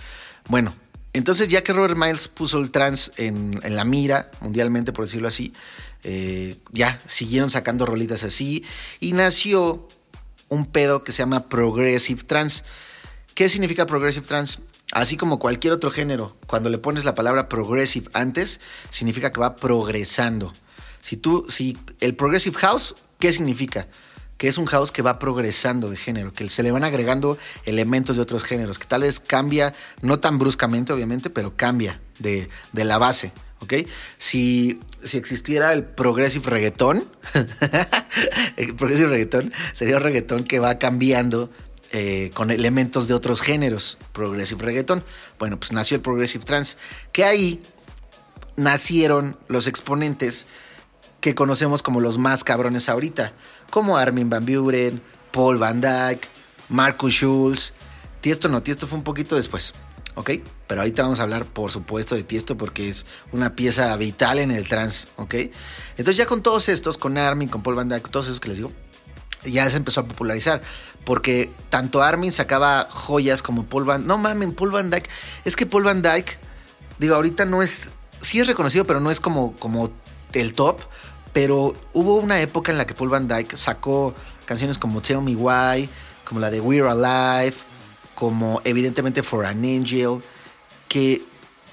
Bueno, 0.48 0.74
entonces 1.14 1.50
ya 1.50 1.64
que 1.64 1.74
Robert 1.74 1.98
Miles 1.98 2.28
puso 2.28 2.60
el 2.60 2.72
trance 2.72 3.12
en, 3.18 3.60
en 3.64 3.76
la 3.76 3.84
mira, 3.84 4.32
mundialmente 4.40 4.94
por 4.94 5.06
decirlo 5.06 5.28
así, 5.28 5.54
eh, 6.04 6.56
ya 6.72 7.00
siguieron 7.06 7.50
sacando 7.50 7.86
rolitas 7.86 8.24
así 8.24 8.64
y 9.00 9.14
nació 9.14 9.88
un 10.50 10.66
pedo 10.66 11.04
que 11.04 11.12
se 11.12 11.20
llama 11.20 11.50
Progressive 11.50 12.24
Trance. 12.24 12.64
¿Qué 13.36 13.50
significa 13.50 13.86
Progressive 13.86 14.26
Trance? 14.26 14.60
Así 14.92 15.16
como 15.18 15.40
cualquier 15.40 15.74
otro 15.74 15.92
género, 15.92 16.38
cuando 16.48 16.70
le 16.70 16.78
pones 16.78 17.06
la 17.06 17.16
palabra 17.16 17.50
progressive 17.50 18.10
antes, 18.14 18.60
significa 18.90 19.32
que 19.32 19.40
va 19.40 19.56
progresando. 19.56 20.54
Si 21.02 21.18
tú, 21.18 21.46
si 21.48 21.78
el 22.02 22.16
progressive 22.16 22.58
house, 22.60 22.96
¿qué 23.20 23.32
significa? 23.32 23.88
Que 24.42 24.48
es 24.48 24.58
un 24.58 24.66
house 24.66 24.92
que 24.92 25.04
va 25.04 25.20
progresando 25.20 25.88
de 25.88 25.98
género, 25.98 26.34
que 26.34 26.50
se 26.50 26.64
le 26.64 26.72
van 26.72 26.84
agregando 26.84 27.38
elementos 27.64 28.16
de 28.16 28.24
otros 28.24 28.44
géneros, 28.44 28.80
que 28.80 28.88
tal 28.88 29.02
vez 29.02 29.20
cambia, 29.20 29.72
no 30.02 30.20
tan 30.20 30.40
bruscamente 30.40 30.92
obviamente, 30.92 31.30
pero 31.30 31.56
cambia 31.56 32.02
de, 32.18 32.50
de 32.72 32.84
la 32.84 32.98
base, 32.98 33.34
¿ok? 33.60 33.74
Si, 34.18 34.80
si 35.04 35.18
existiera 35.18 35.74
el 35.74 35.84
progressive 35.84 36.50
reggaetón, 36.50 37.06
el 38.58 38.74
progressive 38.74 39.10
reggaetón 39.10 39.54
sería 39.74 39.98
un 39.98 40.02
reggaetón 40.02 40.44
que 40.44 40.58
va 40.58 40.80
cambiando 40.80 41.52
eh, 41.92 42.32
con 42.34 42.50
elementos 42.50 43.08
de 43.08 43.14
otros 43.14 43.42
géneros, 43.42 44.00
progressive 44.12 44.64
reggaeton. 44.64 45.04
Bueno, 45.38 45.60
pues 45.60 45.72
nació 45.72 45.98
el 45.98 46.02
progressive 46.02 46.44
trance, 46.44 46.78
que 47.12 47.26
ahí 47.26 47.62
nacieron 48.56 49.38
los 49.50 49.68
exponentes 49.68 50.48
que 51.22 51.36
conocemos 51.36 51.84
como 51.84 52.00
los 52.00 52.18
más 52.18 52.44
cabrones 52.44 52.90
ahorita, 52.90 53.34
como 53.72 53.98
Armin 53.98 54.30
Van 54.30 54.46
Buren, 54.46 55.02
Paul 55.32 55.58
Van 55.58 55.82
Dyke, 55.82 56.28
Marcus 56.70 57.14
Schulz. 57.14 57.74
Tiesto 58.22 58.48
no, 58.50 58.62
Tiesto 58.62 58.86
fue 58.86 59.00
un 59.00 59.04
poquito 59.04 59.36
después, 59.36 59.74
¿ok? 60.14 60.30
Pero 60.68 60.82
ahorita 60.82 61.02
vamos 61.02 61.20
a 61.20 61.24
hablar, 61.24 61.46
por 61.46 61.72
supuesto, 61.72 62.14
de 62.14 62.22
Tiesto 62.22 62.56
porque 62.56 62.88
es 62.90 63.08
una 63.32 63.56
pieza 63.56 63.96
vital 63.98 64.38
en 64.38 64.52
el 64.52 64.68
trance, 64.68 65.08
¿ok? 65.16 65.34
Entonces 65.98 66.18
ya 66.18 66.28
con 66.28 66.44
todos 66.44 66.70
estos, 66.70 67.00
con 67.00 67.18
Armin, 67.18 67.50
con 67.50 67.64
Paul 67.64 67.76
Van 67.76 67.90
Dyke, 67.90 68.10
todos 68.10 68.28
esos 68.28 68.40
que 68.40 68.50
les 68.50 68.58
digo, 68.58 68.72
ya 69.44 69.70
se 69.70 69.78
empezó 69.78 70.02
a 70.02 70.08
popularizar. 70.08 70.62
Porque 71.04 71.52
tanto 71.70 72.04
Armin 72.04 72.32
sacaba 72.32 72.88
joyas 72.90 73.42
como 73.42 73.66
Paul 73.66 73.86
Van 73.86 74.06
No 74.06 74.18
mamen, 74.18 74.54
Paul 74.54 74.72
Van 74.72 74.90
Dyke. 74.90 75.10
Es 75.46 75.56
que 75.56 75.66
Paul 75.66 75.84
Van 75.84 76.02
Dyke, 76.02 76.38
digo, 77.00 77.16
ahorita 77.16 77.46
no 77.46 77.62
es. 77.62 77.82
Sí 78.22 78.40
es 78.40 78.48
reconocido, 78.48 78.86
pero 78.86 79.00
no 79.00 79.10
es 79.10 79.20
como, 79.20 79.56
como 79.56 79.90
el 80.34 80.54
top. 80.54 80.80
Pero 81.34 81.74
hubo 81.94 82.18
una 82.18 82.42
época 82.42 82.72
en 82.72 82.78
la 82.78 82.86
que 82.86 82.94
Paul 82.94 83.10
Van 83.10 83.28
Dyke 83.28 83.56
sacó 83.56 84.14
canciones 84.46 84.78
como 84.78 85.02
Tell 85.02 85.22
Me 85.22 85.36
Why, 85.36 85.90
como 86.26 86.42
la 86.42 86.50
de 86.50 86.60
We're 86.60 86.90
Alive, 86.90 87.56
como 88.16 88.62
evidentemente 88.66 89.24
For 89.24 89.46
an 89.46 89.64
Angel, 89.64 90.22
que 90.88 91.22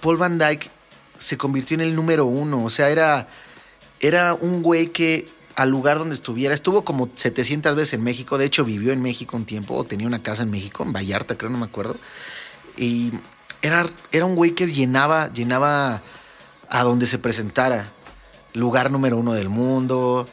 Paul 0.00 0.16
Van 0.16 0.38
Dyke 0.38 0.70
se 1.18 1.36
convirtió 1.36 1.74
en 1.74 1.80
el 1.80 1.94
número 1.94 2.26
uno. 2.26 2.64
O 2.64 2.70
sea, 2.70 2.88
era, 2.88 3.28
era 4.00 4.34
un 4.34 4.62
güey 4.62 4.88
que 4.88 5.26
al 5.56 5.70
lugar 5.70 5.98
donde 5.98 6.14
estuviera. 6.14 6.54
Estuvo 6.54 6.84
como 6.84 7.10
700 7.12 7.74
veces 7.74 7.94
en 7.94 8.04
México. 8.04 8.38
De 8.38 8.44
hecho, 8.44 8.64
vivió 8.64 8.92
en 8.92 9.02
México 9.02 9.36
un 9.36 9.44
tiempo. 9.44 9.74
O 9.74 9.84
tenía 9.84 10.06
una 10.06 10.22
casa 10.22 10.44
en 10.44 10.50
México, 10.50 10.84
en 10.84 10.92
Vallarta, 10.92 11.36
creo, 11.36 11.50
no 11.50 11.58
me 11.58 11.66
acuerdo. 11.66 11.96
Y 12.76 13.12
era, 13.60 13.86
era 14.12 14.24
un 14.24 14.36
güey 14.36 14.52
que 14.52 14.68
llenaba, 14.68 15.32
llenaba 15.32 16.00
a 16.70 16.82
donde 16.84 17.06
se 17.06 17.18
presentara. 17.18 17.88
Lugar 18.58 18.90
número 18.90 19.16
uno 19.16 19.32
del 19.34 19.48
mundo. 19.48 20.26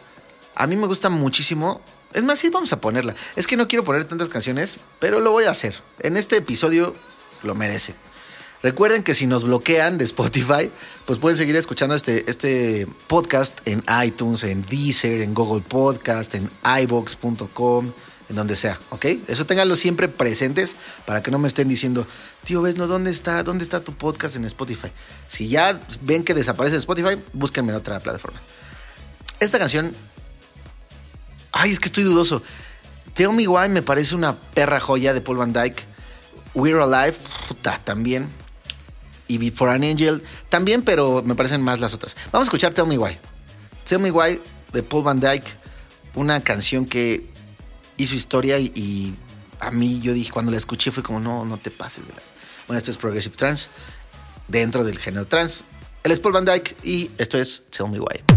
A 0.55 0.67
mí 0.67 0.76
me 0.76 0.88
gusta 0.88 1.09
muchísimo. 1.09 1.82
Es 2.13 2.23
más, 2.23 2.39
sí, 2.39 2.49
vamos 2.49 2.73
a 2.73 2.82
ponerla. 2.82 3.15
Es 3.36 3.45
que 3.45 3.57
no 3.57 3.67
quiero 3.67 3.84
poner 3.84 4.05
tantas 4.05 4.30
canciones, 4.30 4.80
pero 4.99 5.19
lo 5.19 5.32
voy 5.32 5.45
a 5.45 5.51
hacer. 5.51 5.76
En 5.99 6.17
este 6.17 6.38
episodio 6.38 6.95
lo 7.43 7.55
merece. 7.55 7.93
Recuerden 8.63 9.03
que 9.03 9.13
si 9.13 9.28
nos 9.28 9.43
bloquean 9.43 9.99
de 9.99 10.05
Spotify, 10.05 10.71
pues 11.05 11.19
pueden 11.19 11.38
seguir 11.38 11.55
escuchando 11.55 11.93
este, 11.93 12.30
este 12.30 12.88
podcast 13.07 13.59
en 13.67 13.84
iTunes, 14.03 14.43
en 14.43 14.63
Deezer, 14.63 15.21
en 15.21 15.36
Google 15.36 15.61
Podcast, 15.61 16.34
en 16.34 16.49
iBox.com, 16.82 17.91
en 18.30 18.36
donde 18.36 18.55
sea, 18.55 18.80
¿ok? 18.89 19.05
Eso 19.28 19.45
ténganlo 19.45 19.76
siempre 19.76 20.07
presentes 20.07 20.76
para 21.05 21.21
que 21.21 21.32
no 21.32 21.39
me 21.39 21.47
estén 21.47 21.67
diciendo, 21.67 22.07
tío, 22.43 22.61
ves, 22.61 22.76
no, 22.76 22.88
¿dónde 22.88 23.11
está, 23.11 23.43
dónde 23.43 23.63
está 23.63 23.82
tu 23.82 23.93
podcast 23.93 24.36
en 24.36 24.45
Spotify? 24.45 24.91
Si 25.28 25.47
ya 25.47 25.82
ven 26.01 26.23
que 26.23 26.34
desaparece 26.34 26.76
de 26.76 26.80
Spotify, 26.80 27.21
búsquenme 27.34 27.71
en 27.71 27.78
otra 27.78 27.99
plataforma. 27.99 28.41
Esta 29.39 29.59
canción, 29.59 29.93
ay, 31.51 31.71
es 31.71 31.80
que 31.80 31.88
estoy 31.88 32.03
dudoso. 32.03 32.41
Tell 33.13 33.34
Me 33.34 33.47
Why 33.47 33.69
me 33.69 33.82
parece 33.82 34.15
una 34.15 34.36
perra 34.36 34.80
joya 34.80 35.13
de 35.13 35.21
Paul 35.21 35.38
Van 35.38 35.53
Dyke. 35.53 35.84
We're 36.53 36.82
Alive, 36.82 37.17
puta, 37.47 37.80
también 37.84 38.32
y 39.28 39.38
Before 39.38 39.71
an 39.71 39.84
Angel 39.84 40.23
también, 40.49 40.84
pero 40.84 41.23
me 41.23 41.36
parecen 41.36 41.61
más 41.61 41.80
las 41.80 41.93
otras. 41.93 42.15
Vamos 42.32 42.47
a 42.47 42.49
escuchar 42.49 42.73
Tell 42.73 42.88
Me 42.88 42.97
Why. 42.97 43.17
Tell 43.84 43.99
Me 43.99 44.11
Why 44.11 44.41
de 44.73 44.84
Paul 44.84 45.03
Van 45.03 45.19
Dyke, 45.19 45.47
una 46.15 46.41
canción 46.41 46.86
que 46.86 47.30
hizo 47.98 48.16
historia 48.16 48.60
y, 48.60 48.72
y 48.76 49.16
a 49.60 49.72
mí 49.72 50.00
yo 50.02 50.14
dije, 50.14 50.32
cuando 50.32 50.52
la 50.52 50.58
escuché 50.58 50.91
fue 50.91 51.04
como, 51.04 51.20
no, 51.20 51.46
no 51.46 51.58
te 51.58 51.72
pases 51.72 52.08
de 52.08 52.14
las... 52.14 52.34
Bueno, 52.68 52.78
esto 52.78 52.91
es 52.91 52.98
Progressive 52.98 53.36
Trance, 53.36 53.70
dentro 54.48 54.84
del 54.84 54.98
género 54.98 55.28
trance. 55.28 55.64
Él 56.04 56.12
es 56.12 56.20
Paul 56.20 56.34
Van 56.34 56.46
Dyke 56.46 56.76
y 56.84 57.10
esto 57.18 57.38
es 57.38 57.64
Tell 57.70 57.89
Me 57.89 58.00
Why. 58.00 58.35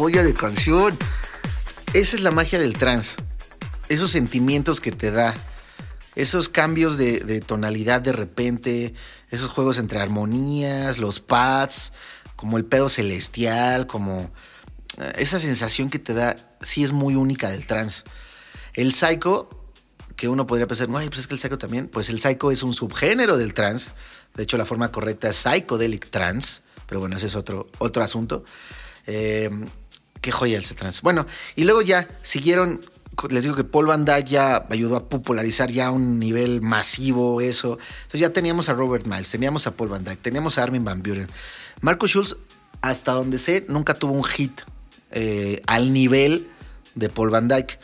Joya 0.00 0.24
de 0.24 0.32
canción. 0.32 0.96
Esa 1.92 2.16
es 2.16 2.22
la 2.22 2.30
magia 2.30 2.58
del 2.58 2.78
trance. 2.78 3.20
Esos 3.90 4.10
sentimientos 4.10 4.80
que 4.80 4.92
te 4.92 5.10
da. 5.10 5.34
Esos 6.16 6.48
cambios 6.48 6.96
de, 6.96 7.42
tonalidad 7.46 8.00
de 8.00 8.12
repente. 8.12 8.94
Esos 9.30 9.50
juegos 9.50 9.76
entre 9.76 10.00
armonías, 10.00 10.96
los 10.96 11.20
pads, 11.20 11.92
como 12.34 12.56
el 12.56 12.64
pedo 12.64 12.88
celestial, 12.88 13.86
como 13.86 14.30
eh, 14.96 15.12
esa 15.18 15.38
sensación 15.38 15.90
que 15.90 15.98
te 15.98 16.14
da, 16.14 16.34
sí 16.62 16.82
es 16.82 16.92
muy 16.92 17.14
única 17.14 17.50
del 17.50 17.66
trance. 17.66 18.04
El 18.72 18.94
psycho, 18.94 19.50
que 20.16 20.28
uno 20.28 20.46
podría 20.46 20.66
pensar, 20.66 20.88
ay, 20.94 21.08
pues 21.08 21.20
es 21.20 21.26
que 21.26 21.34
el 21.34 21.40
psycho 21.40 21.58
también, 21.58 21.88
pues 21.88 22.08
el 22.08 22.20
psycho 22.20 22.50
es 22.50 22.62
un 22.62 22.72
subgénero 22.72 23.36
del 23.36 23.52
trance. 23.52 23.92
De 24.34 24.44
hecho, 24.44 24.56
la 24.56 24.64
forma 24.64 24.90
correcta 24.90 25.28
es 25.28 25.36
psychedelic 25.36 26.08
trance, 26.08 26.62
pero 26.86 27.00
bueno, 27.00 27.18
ese 27.18 27.26
es 27.26 27.34
otro, 27.34 27.66
otro 27.78 28.02
asunto. 28.02 28.44
Eh, 29.06 29.50
qué 30.20 30.32
joya 30.32 30.58
ese 30.58 30.74
trance. 30.74 31.00
Bueno, 31.02 31.26
y 31.56 31.64
luego 31.64 31.82
ya 31.82 32.08
siguieron, 32.22 32.80
les 33.28 33.44
digo 33.44 33.56
que 33.56 33.64
Paul 33.64 33.86
Van 33.86 34.04
Dyke 34.04 34.28
ya 34.28 34.66
ayudó 34.70 34.96
a 34.96 35.08
popularizar 35.08 35.70
ya 35.70 35.88
a 35.88 35.90
un 35.90 36.18
nivel 36.18 36.60
masivo 36.60 37.40
eso. 37.40 37.78
Entonces 38.02 38.20
ya 38.20 38.30
teníamos 38.30 38.68
a 38.68 38.74
Robert 38.74 39.06
Miles, 39.06 39.30
teníamos 39.30 39.66
a 39.66 39.72
Paul 39.72 39.90
Van 39.90 40.04
Dyke, 40.04 40.20
teníamos 40.22 40.58
a 40.58 40.62
Armin 40.62 40.84
Van 40.84 41.02
Buren. 41.02 41.28
Marcus 41.80 42.10
Schulz, 42.10 42.36
hasta 42.82 43.12
donde 43.12 43.38
sé, 43.38 43.64
nunca 43.68 43.94
tuvo 43.94 44.12
un 44.12 44.24
hit 44.24 44.62
eh, 45.10 45.60
al 45.66 45.92
nivel 45.92 46.46
de 46.94 47.08
Paul 47.08 47.30
Van 47.30 47.48
Dyke, 47.48 47.78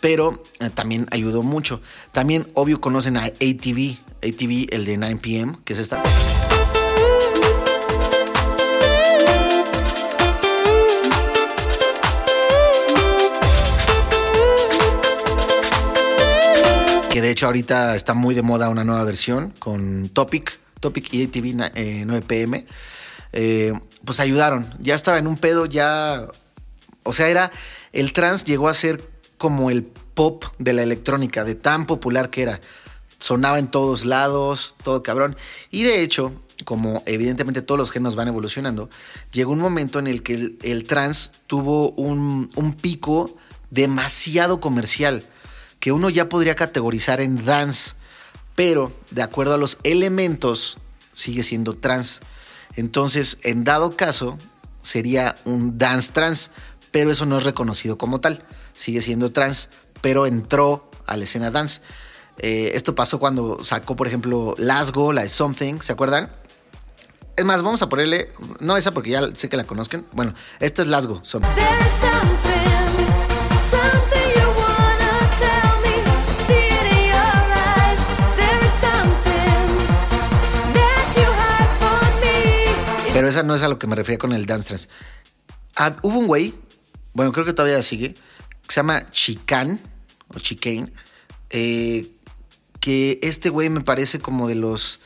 pero 0.00 0.42
eh, 0.60 0.70
también 0.70 1.06
ayudó 1.10 1.42
mucho. 1.42 1.80
También, 2.12 2.46
obvio, 2.54 2.80
conocen 2.80 3.16
a 3.16 3.24
ATV, 3.24 3.98
ATV, 4.22 4.68
el 4.70 4.84
de 4.84 4.96
9 4.98 5.16
pm, 5.22 5.58
que 5.64 5.72
es 5.72 5.78
esta. 5.78 6.02
De 17.26 17.32
hecho 17.32 17.46
ahorita 17.46 17.94
está 17.96 18.14
muy 18.14 18.34
de 18.34 18.42
moda 18.42 18.68
una 18.68 18.84
nueva 18.84 19.04
versión 19.04 19.52
con 19.58 20.08
Topic, 20.08 20.58
Topic 20.80 21.12
y 21.12 21.24
ATV 21.24 21.54
na- 21.54 21.72
eh, 21.74 22.04
9 22.06 22.22
pm. 22.26 22.66
Eh, 23.32 23.72
pues 24.04 24.20
ayudaron. 24.20 24.72
Ya 24.78 24.94
estaba 24.94 25.18
en 25.18 25.26
un 25.26 25.36
pedo, 25.36 25.66
ya. 25.66 26.26
O 27.02 27.12
sea, 27.12 27.28
era. 27.28 27.50
El 27.92 28.12
trance 28.12 28.44
llegó 28.44 28.68
a 28.68 28.74
ser 28.74 29.08
como 29.38 29.70
el 29.70 29.82
pop 29.82 30.44
de 30.58 30.72
la 30.72 30.82
electrónica, 30.82 31.44
de 31.44 31.54
tan 31.54 31.86
popular 31.86 32.30
que 32.30 32.42
era. 32.42 32.60
Sonaba 33.18 33.58
en 33.58 33.66
todos 33.68 34.04
lados, 34.04 34.76
todo 34.84 35.02
cabrón. 35.02 35.36
Y 35.70 35.82
de 35.82 36.02
hecho, 36.02 36.32
como 36.64 37.02
evidentemente 37.06 37.62
todos 37.62 37.78
los 37.78 37.90
géneros 37.90 38.14
van 38.16 38.28
evolucionando, 38.28 38.88
llegó 39.32 39.52
un 39.52 39.58
momento 39.58 39.98
en 39.98 40.06
el 40.06 40.22
que 40.22 40.34
el, 40.34 40.58
el 40.62 40.84
trance 40.84 41.32
tuvo 41.46 41.90
un 41.92 42.76
pico 42.80 43.36
demasiado 43.70 44.60
comercial, 44.60 45.24
que 45.86 45.92
uno 45.92 46.10
ya 46.10 46.28
podría 46.28 46.56
categorizar 46.56 47.20
en 47.20 47.44
dance, 47.44 47.92
pero 48.56 48.92
de 49.12 49.22
acuerdo 49.22 49.54
a 49.54 49.56
los 49.56 49.78
elementos 49.84 50.78
sigue 51.12 51.44
siendo 51.44 51.76
trance. 51.76 52.22
Entonces, 52.74 53.38
en 53.44 53.62
dado 53.62 53.94
caso, 53.94 54.36
sería 54.82 55.36
un 55.44 55.78
dance 55.78 56.10
trance, 56.12 56.50
pero 56.90 57.12
eso 57.12 57.24
no 57.24 57.38
es 57.38 57.44
reconocido 57.44 57.98
como 57.98 58.20
tal. 58.20 58.44
Sigue 58.74 59.00
siendo 59.00 59.30
trance, 59.30 59.68
pero 60.00 60.26
entró 60.26 60.90
a 61.06 61.16
la 61.16 61.22
escena 61.22 61.52
dance. 61.52 61.82
Eh, 62.38 62.72
esto 62.74 62.96
pasó 62.96 63.20
cuando 63.20 63.62
sacó, 63.62 63.94
por 63.94 64.08
ejemplo, 64.08 64.56
Lasgo, 64.58 65.12
la 65.12 65.22
de 65.22 65.28
Something, 65.28 65.82
¿se 65.82 65.92
acuerdan? 65.92 66.32
Es 67.36 67.44
más, 67.44 67.62
vamos 67.62 67.80
a 67.82 67.88
ponerle, 67.88 68.32
no 68.58 68.76
esa 68.76 68.90
porque 68.90 69.10
ya 69.10 69.22
sé 69.36 69.48
que 69.48 69.56
la 69.56 69.68
conozcan. 69.68 70.04
Bueno, 70.10 70.34
esta 70.58 70.82
es 70.82 70.88
Lasgo, 70.88 71.20
Something. 71.22 71.52
Pero 83.16 83.28
esa 83.28 83.42
no 83.42 83.54
es 83.54 83.62
a 83.62 83.68
lo 83.68 83.78
que 83.78 83.86
me 83.86 83.96
refería 83.96 84.18
con 84.18 84.34
el 84.34 84.44
dance 84.44 84.68
trance. 84.68 84.88
Ah, 85.74 85.96
hubo 86.02 86.18
un 86.18 86.26
güey, 86.26 86.52
bueno, 87.14 87.32
creo 87.32 87.46
que 87.46 87.54
todavía 87.54 87.80
sigue, 87.80 88.12
que 88.12 88.20
se 88.68 88.74
llama 88.74 89.10
Chican, 89.10 89.80
o 90.28 90.38
Chicane, 90.38 90.92
eh, 91.48 92.10
que 92.78 93.18
este 93.22 93.48
güey 93.48 93.70
me 93.70 93.80
parece 93.80 94.18
como 94.18 94.48
de 94.48 94.54
los, 94.54 95.00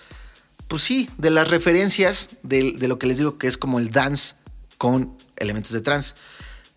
pues 0.67 0.83
sí, 0.83 1.09
de 1.19 1.31
las 1.31 1.51
referencias 1.51 2.31
de, 2.43 2.73
de 2.73 2.89
lo 2.89 2.99
que 2.99 3.07
les 3.07 3.19
digo 3.19 3.39
que 3.39 3.47
es 3.47 3.57
como 3.57 3.79
el 3.79 3.93
dance 3.93 4.35
con 4.77 5.17
elementos 5.37 5.71
de 5.71 5.81
trance. 5.81 6.17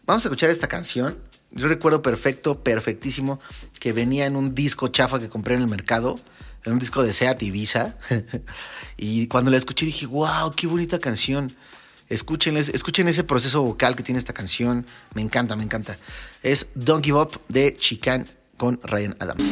Vamos 0.05 0.23
a 0.23 0.27
escuchar 0.27 0.51
esta 0.51 0.67
canción. 0.67 1.17
Yo 1.49 1.67
recuerdo 1.67 2.03
perfecto, 2.03 2.63
perfectísimo, 2.63 3.39
que 3.79 3.91
venía 3.91 4.27
en 4.27 4.36
un 4.36 4.53
disco 4.53 4.89
chafa 4.89 5.19
que 5.19 5.29
compré 5.29 5.55
en 5.55 5.61
el 5.61 5.67
mercado, 5.67 6.19
en 6.66 6.74
un 6.74 6.80
disco 6.80 7.03
de 7.03 7.14
Seat 7.14 7.41
Ibiza. 7.43 7.97
y 8.97 9.28
cuando 9.28 9.51
la 9.51 9.57
escuché 9.57 9.86
dije, 9.86 10.05
wow, 10.05 10.51
qué 10.55 10.68
bonita 10.68 10.99
canción. 10.99 11.55
Escuchen, 12.09 12.57
escuchen 12.57 13.07
ese 13.07 13.24
proceso 13.24 13.61
vocal 13.64 13.95
que 13.95 14.03
tiene 14.03 14.20
esta 14.20 14.34
canción. 14.34 14.86
Me 15.14 15.22
encanta, 15.22 15.55
me 15.55 15.64
encanta. 15.64 15.97
Es 16.41 16.68
Don't 16.76 17.03
Give 17.03 17.18
Up 17.18 17.41
de 17.47 17.74
Chican 17.76 18.28
con 18.57 18.80
Ryan 18.84 19.16
Adams. 19.20 19.43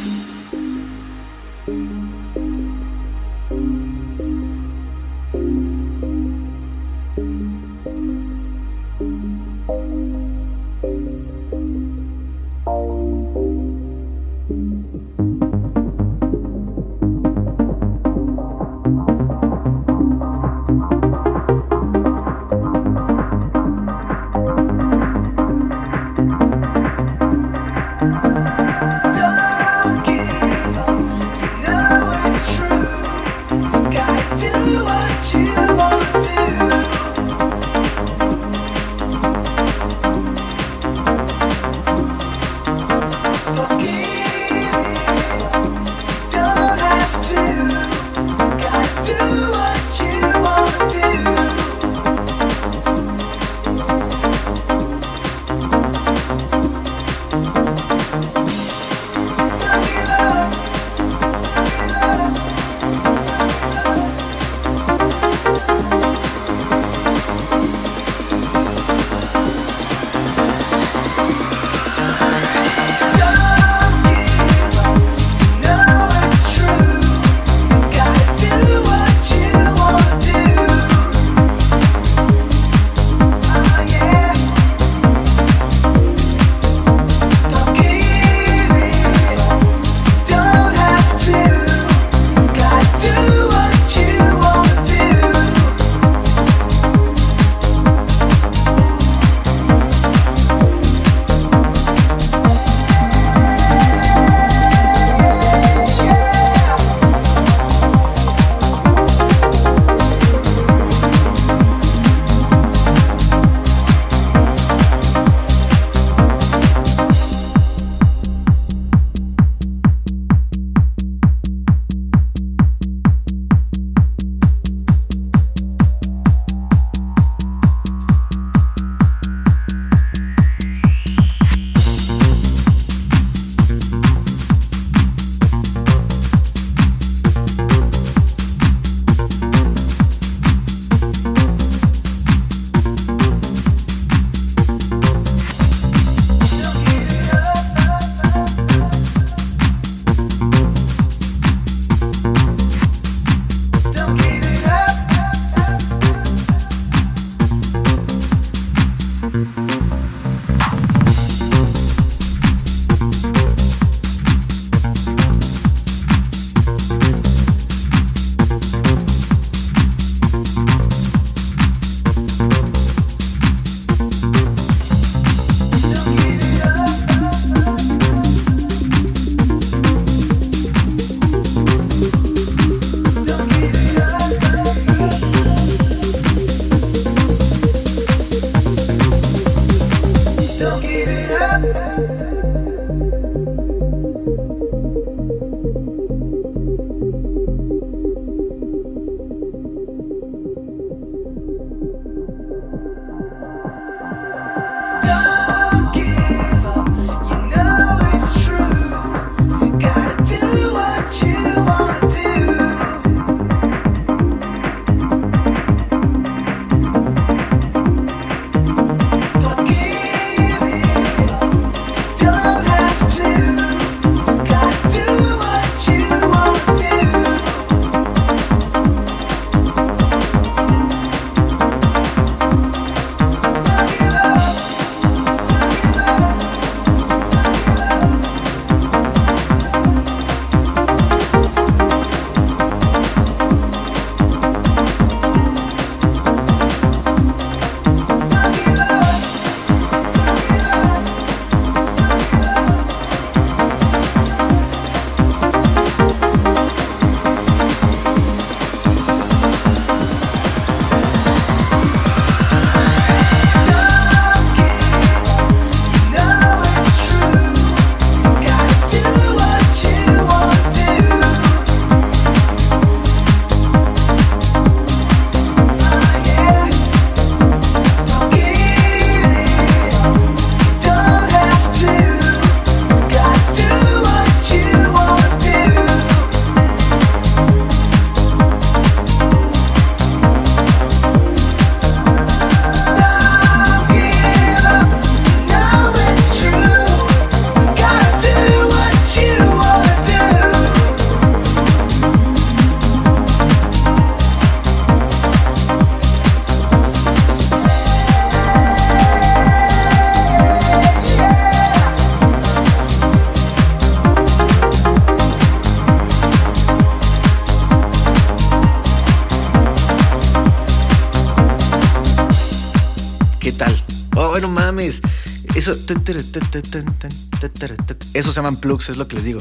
Eso, 328.14 328.32
se 328.32 328.36
llaman 328.36 328.56
plugs, 328.58 328.90
es 328.90 328.98
lo 328.98 329.08
que 329.08 329.16
les 329.16 329.26
digo. 329.26 329.40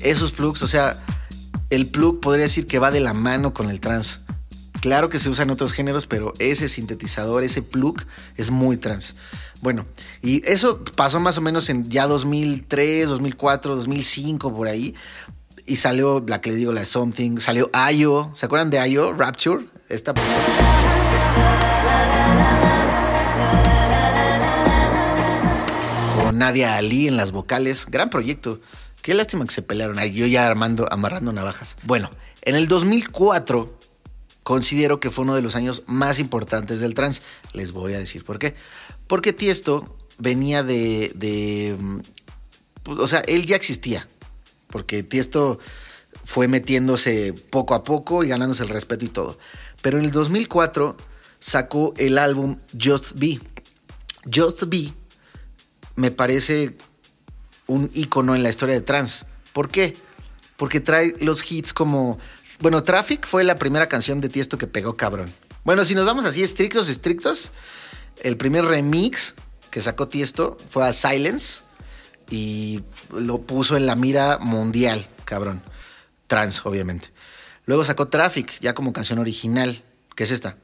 Esos 0.00 0.32
plugs, 0.32 0.62
o 0.62 0.66
sea, 0.66 1.00
el 1.70 1.86
plug 1.86 2.20
podría 2.20 2.44
decir 2.44 2.66
que 2.66 2.80
va 2.80 2.90
de 2.90 2.98
la 2.98 3.14
mano 3.14 3.54
con 3.54 3.70
el 3.70 3.78
trans. 3.80 4.20
Claro 4.80 5.10
que 5.10 5.18
se 5.18 5.28
usa 5.28 5.44
en 5.44 5.50
otros 5.50 5.72
géneros, 5.72 6.06
pero 6.06 6.32
ese 6.38 6.68
sintetizador, 6.68 7.44
ese 7.44 7.62
plug, 7.62 8.02
es 8.36 8.50
muy 8.50 8.78
trans. 8.78 9.14
Bueno, 9.60 9.86
y 10.22 10.42
eso 10.50 10.82
pasó 10.96 11.20
más 11.20 11.38
o 11.38 11.40
menos 11.40 11.68
en 11.68 11.88
ya 11.88 12.06
2003, 12.06 13.08
2004, 13.10 13.76
2005, 13.76 14.52
por 14.52 14.66
ahí. 14.66 14.94
Y 15.66 15.76
salió 15.76 16.24
la 16.26 16.40
que 16.40 16.50
le 16.50 16.56
digo, 16.56 16.72
la 16.72 16.84
Something, 16.84 17.38
salió 17.38 17.70
Ayo. 17.72 18.32
¿Se 18.34 18.46
acuerdan 18.46 18.70
de 18.70 18.80
Ayo? 18.80 19.12
Rapture. 19.12 19.66
Esta. 19.88 20.14
Nadia 26.40 26.76
Ali 26.76 27.06
en 27.06 27.18
las 27.18 27.32
vocales. 27.32 27.86
Gran 27.86 28.08
proyecto. 28.08 28.60
Qué 29.02 29.12
lástima 29.12 29.44
que 29.44 29.52
se 29.52 29.60
pelearon. 29.60 29.98
Ay, 29.98 30.12
yo 30.12 30.26
ya 30.26 30.46
armando, 30.46 30.88
amarrando 30.90 31.32
navajas. 31.32 31.76
Bueno, 31.82 32.10
en 32.42 32.56
el 32.56 32.66
2004 32.66 33.78
considero 34.42 35.00
que 35.00 35.10
fue 35.10 35.24
uno 35.24 35.34
de 35.34 35.42
los 35.42 35.54
años 35.54 35.82
más 35.86 36.18
importantes 36.18 36.80
del 36.80 36.94
trans. 36.94 37.20
Les 37.52 37.72
voy 37.72 37.92
a 37.92 37.98
decir 37.98 38.24
por 38.24 38.38
qué. 38.38 38.54
Porque 39.06 39.34
Tiesto 39.34 39.94
venía 40.16 40.62
de, 40.62 41.12
de 41.14 41.76
mm, 41.78 42.00
o 42.86 43.06
sea, 43.06 43.20
él 43.28 43.44
ya 43.44 43.56
existía. 43.56 44.08
Porque 44.68 45.02
Tiesto 45.02 45.58
fue 46.24 46.48
metiéndose 46.48 47.34
poco 47.50 47.74
a 47.74 47.84
poco 47.84 48.24
y 48.24 48.28
ganándose 48.28 48.62
el 48.62 48.70
respeto 48.70 49.04
y 49.04 49.08
todo. 49.08 49.38
Pero 49.82 49.98
en 49.98 50.06
el 50.06 50.10
2004 50.10 50.96
sacó 51.38 51.92
el 51.98 52.16
álbum 52.16 52.56
Just 52.82 53.18
Be. 53.18 53.38
Just 54.34 54.64
Be 54.68 54.94
me 56.00 56.10
parece 56.10 56.76
un 57.66 57.90
icono 57.94 58.34
en 58.34 58.42
la 58.42 58.48
historia 58.48 58.74
de 58.74 58.80
trans. 58.80 59.26
¿Por 59.52 59.70
qué? 59.70 59.96
Porque 60.56 60.80
trae 60.80 61.14
los 61.20 61.50
hits 61.50 61.72
como. 61.72 62.18
Bueno, 62.60 62.82
Traffic 62.82 63.26
fue 63.26 63.44
la 63.44 63.58
primera 63.58 63.88
canción 63.88 64.20
de 64.20 64.28
Tiesto 64.28 64.58
que 64.58 64.66
pegó 64.66 64.96
cabrón. 64.96 65.32
Bueno, 65.64 65.84
si 65.84 65.94
nos 65.94 66.06
vamos 66.06 66.24
así 66.24 66.42
estrictos, 66.42 66.88
estrictos, 66.88 67.52
el 68.22 68.36
primer 68.36 68.64
remix 68.64 69.34
que 69.70 69.80
sacó 69.80 70.08
Tiesto 70.08 70.56
fue 70.68 70.86
a 70.88 70.92
Silence 70.92 71.60
y 72.30 72.82
lo 73.16 73.42
puso 73.42 73.76
en 73.76 73.86
la 73.86 73.94
mira 73.94 74.38
mundial, 74.38 75.06
cabrón. 75.24 75.62
Trans, 76.26 76.64
obviamente. 76.64 77.08
Luego 77.66 77.84
sacó 77.84 78.08
Traffic, 78.08 78.58
ya 78.60 78.74
como 78.74 78.92
canción 78.92 79.18
original, 79.18 79.84
que 80.16 80.24
es 80.24 80.30
esta. 80.30 80.56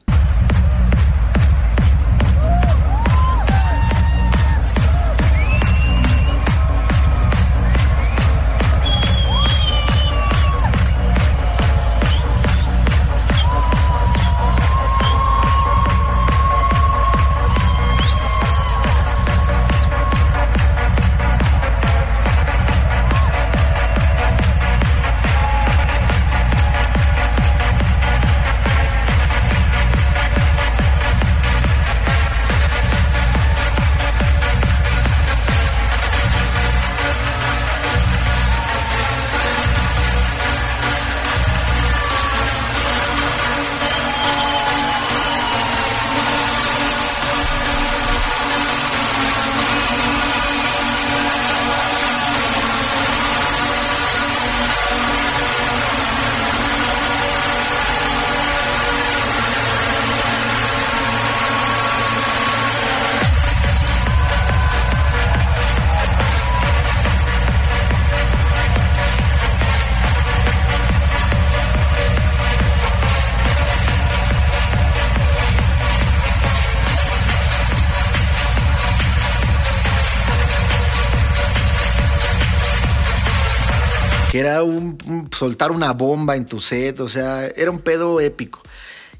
Soltar 85.37 85.71
una 85.71 85.93
bomba 85.93 86.35
en 86.35 86.45
tu 86.45 86.59
set, 86.59 86.99
o 86.99 87.07
sea, 87.07 87.45
era 87.45 87.69
un 87.69 87.79
pedo 87.79 88.19
épico. 88.19 88.61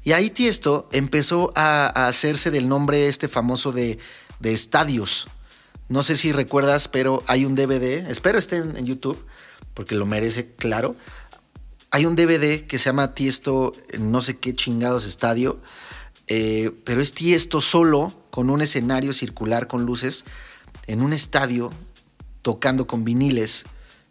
Y 0.02 0.12
ahí 0.12 0.30
Tiesto 0.30 0.88
empezó 0.90 1.52
a, 1.54 2.08
hacerse 2.08 2.50
del 2.50 2.68
nombre 2.68 3.08
este 3.08 3.28
famoso 3.28 3.70
de, 3.70 3.98
de 4.40 4.52
estadios. 4.52 5.28
No 5.88 6.02
sé 6.02 6.16
si 6.16 6.32
recuerdas, 6.32 6.88
pero 6.88 7.22
hay 7.26 7.44
un 7.44 7.54
DVD, 7.54 8.10
espero 8.10 8.38
esté 8.38 8.56
en, 8.56 8.76
en 8.76 8.86
YouTube, 8.86 9.24
porque 9.74 9.94
lo 9.94 10.06
merece, 10.06 10.54
claro. 10.56 10.96
Hay 11.92 12.04
un 12.04 12.16
DVD 12.16 12.66
que 12.66 12.78
se 12.78 12.86
llama 12.86 13.14
Tiesto, 13.14 13.72
no 13.98 14.20
sé 14.20 14.38
qué 14.38 14.54
chingados 14.54 15.06
estadio, 15.06 15.60
eh, 16.26 16.72
pero 16.84 17.00
es 17.00 17.14
Tiesto 17.14 17.60
solo, 17.60 18.12
con 18.30 18.50
un 18.50 18.60
escenario 18.60 19.12
circular 19.12 19.68
con 19.68 19.86
luces, 19.86 20.24
en 20.88 21.00
un 21.00 21.12
estadio, 21.12 21.72
tocando 22.42 22.86
con 22.86 23.04
viniles. 23.04 23.66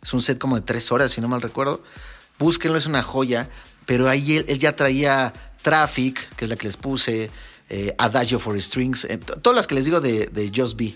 Es 0.07 0.13
un 0.13 0.21
set 0.21 0.37
como 0.37 0.55
de 0.55 0.61
tres 0.61 0.89
horas, 0.93 1.11
si 1.11 1.19
no 1.19 1.27
mal 1.27 1.41
recuerdo. 1.41 1.83
Búsquenlo, 2.39 2.77
es 2.77 2.85
una 2.85 3.03
joya. 3.03 3.49
Pero 3.85 4.07
ahí 4.07 4.37
él, 4.37 4.57
ya 4.57 4.73
traía 4.73 5.33
Traffic, 5.61 6.33
que 6.37 6.45
es 6.45 6.49
la 6.49 6.55
que 6.55 6.65
les 6.65 6.77
puse, 6.77 7.29
eh, 7.67 7.93
Adagio 7.97 8.39
for 8.39 8.59
Strings, 8.61 9.03
eh, 9.03 9.17
todas 9.17 9.53
las 9.53 9.67
que 9.67 9.75
les 9.75 9.83
digo 9.83 9.99
de, 9.99 10.51
Just 10.55 10.77
Be. 10.77 10.93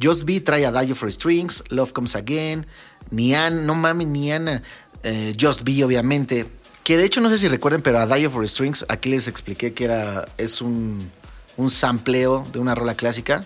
Just 0.00 0.22
Be 0.22 0.40
trae 0.40 0.64
Adagio 0.66 0.94
for 0.94 1.10
Strings, 1.10 1.64
Love 1.70 1.92
Comes 1.92 2.14
Again, 2.14 2.64
Nian, 3.10 3.66
no 3.66 3.74
mames, 3.74 4.06
Niana, 4.06 4.62
eh, 5.02 5.34
Just 5.36 5.64
Be, 5.64 5.82
obviamente. 5.82 6.46
Que 6.84 6.96
de 6.96 7.06
hecho 7.06 7.20
no 7.20 7.30
sé 7.30 7.38
si 7.38 7.48
recuerden, 7.48 7.82
pero 7.82 7.98
Adagio 7.98 8.30
for 8.30 8.46
Strings, 8.46 8.86
aquí 8.88 9.08
les 9.08 9.26
expliqué 9.26 9.74
que 9.74 9.86
era, 9.86 10.28
es 10.38 10.60
un, 10.60 11.10
un 11.56 11.70
sampleo 11.70 12.46
de 12.52 12.60
una 12.60 12.76
rola 12.76 12.94
clásica. 12.94 13.44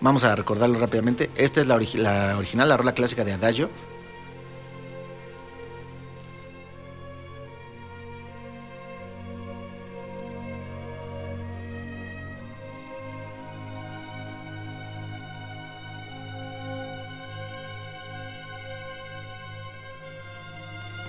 Vamos 0.00 0.22
a 0.22 0.36
recordarlo 0.36 0.78
rápidamente. 0.78 1.32
Esta 1.34 1.60
es 1.60 1.66
la, 1.66 1.76
la 1.94 2.38
original, 2.38 2.68
la 2.68 2.76
rola 2.76 2.94
clásica 2.94 3.24
de 3.24 3.32
Adagio. 3.32 3.68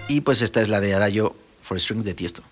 Y 0.07 0.21
pues 0.21 0.41
esta 0.41 0.61
es 0.61 0.69
la 0.69 0.79
de 0.79 0.93
Adagio 0.93 1.35
for 1.61 1.79
Strings 1.79 2.05
de 2.05 2.13
Tiesto. 2.13 2.43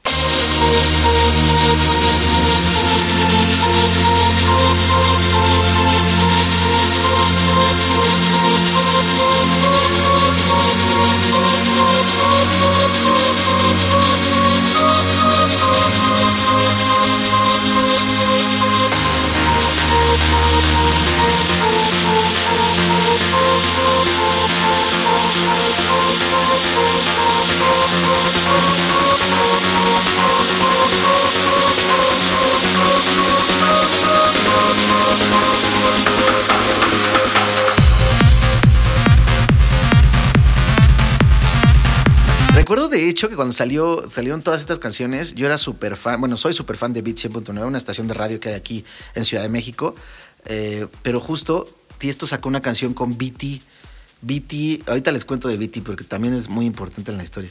De 42.94 43.10
hecho 43.10 43.30
que 43.30 43.36
cuando 43.36 43.54
salió, 43.54 44.08
salieron 44.10 44.42
todas 44.42 44.62
estas 44.62 44.80
canciones, 44.80 45.36
yo 45.36 45.46
era 45.46 45.58
súper 45.58 45.96
fan, 45.98 46.20
bueno, 46.20 46.38
soy 46.38 46.54
súper 46.54 46.78
fan 46.78 46.94
de 46.94 47.02
Beat 47.02 47.18
100.9, 47.18 47.66
una 47.66 47.78
estación 47.78 48.08
de 48.08 48.14
radio 48.14 48.40
que 48.40 48.50
hay 48.50 48.56
aquí 48.56 48.86
en 49.16 49.26
Ciudad 49.26 49.44
de 49.44 49.50
México, 49.50 49.96
eh, 50.46 50.88
pero 51.02 51.20
justo 51.20 51.68
Tiesto 51.98 52.28
sacó 52.28 52.50
una 52.50 52.62
canción 52.62 52.94
con 52.94 53.18
BT. 53.18 53.62
BT, 54.22 54.88
ahorita 54.88 55.12
les 55.12 55.26
cuento 55.26 55.48
de 55.48 55.58
BT 55.58 55.84
porque 55.84 56.04
también 56.04 56.34
es 56.34 56.50
muy 56.50 56.66
importante 56.66 57.12
en 57.12 57.18
la 57.18 57.24
historia. 57.24 57.50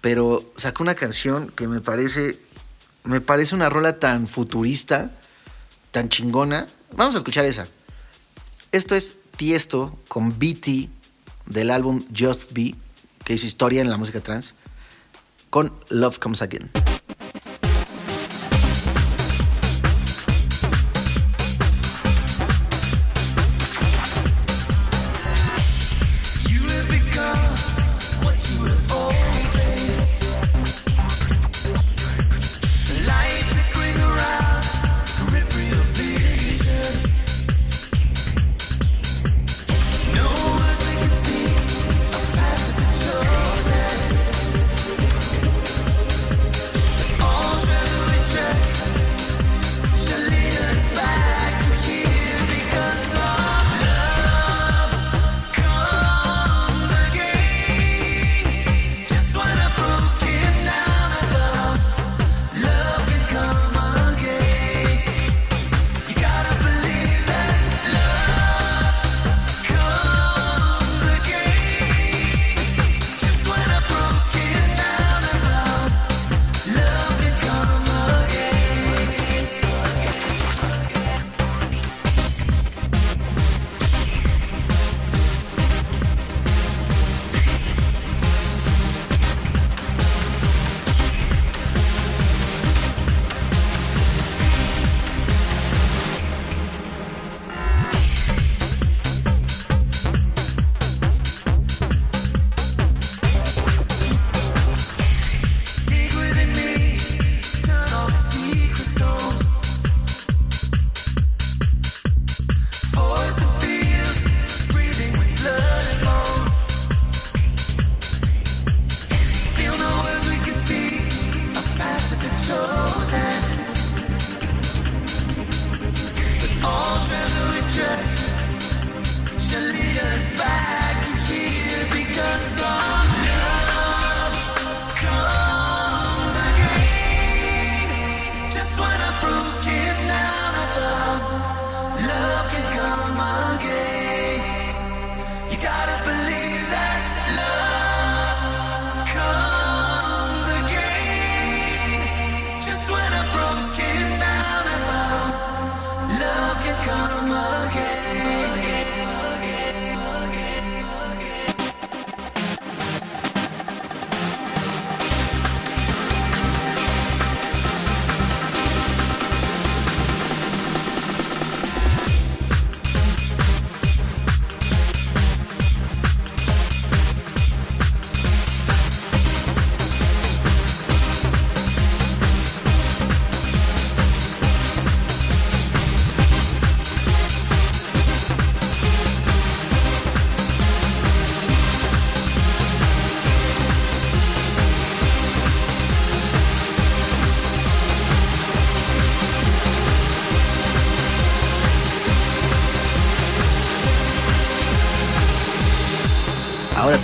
Pero 0.00 0.52
sacó 0.56 0.82
una 0.82 0.94
canción 0.94 1.50
que 1.50 1.66
me 1.66 1.80
parece, 1.80 2.38
me 3.04 3.20
parece 3.20 3.54
una 3.54 3.68
rola 3.68 3.98
tan 3.98 4.28
futurista, 4.28 5.10
tan 5.90 6.08
chingona. 6.08 6.68
Vamos 6.96 7.14
a 7.14 7.18
escuchar 7.18 7.44
esa. 7.44 7.66
Esto 8.70 8.94
es 8.94 9.16
Tiesto 9.36 9.98
con 10.08 10.38
BT 10.38 10.88
del 11.46 11.70
álbum 11.70 12.04
Just 12.16 12.52
Be, 12.52 12.74
que 13.24 13.34
hizo 13.34 13.46
historia 13.46 13.80
en 13.80 13.90
la 13.90 13.96
música 13.96 14.20
trans, 14.20 14.54
con 15.50 15.72
Love 15.90 16.18
Comes 16.18 16.42
Again. 16.42 16.87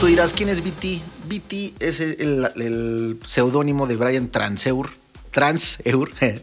Dirás, 0.07 0.33
¿quién 0.35 0.49
es 0.49 0.63
BT? 0.63 1.01
BT 1.29 1.75
es 1.81 2.01
el, 2.01 2.49
el- 2.57 3.19
seudónimo 3.27 3.87
de 3.87 3.97
Brian 3.97 4.29
Transeur. 4.29 4.91
Transeur. 5.31 6.11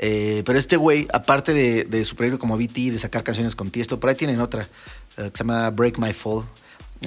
Eh, 0.00 0.44
pero 0.46 0.60
este 0.60 0.76
güey, 0.76 1.08
aparte 1.12 1.52
de, 1.52 1.82
de 1.82 2.04
su 2.04 2.14
proyecto 2.14 2.38
como 2.38 2.56
BT, 2.56 2.92
de 2.92 3.00
sacar 3.00 3.24
canciones 3.24 3.56
con 3.56 3.72
Tiesto, 3.72 3.98
por 3.98 4.08
ahí 4.10 4.14
tienen 4.14 4.40
otra 4.40 4.62
eh, 4.62 4.68
que 5.16 5.22
se 5.34 5.38
llama 5.38 5.68
Break 5.70 5.98
My 5.98 6.12
Fall. 6.12 6.44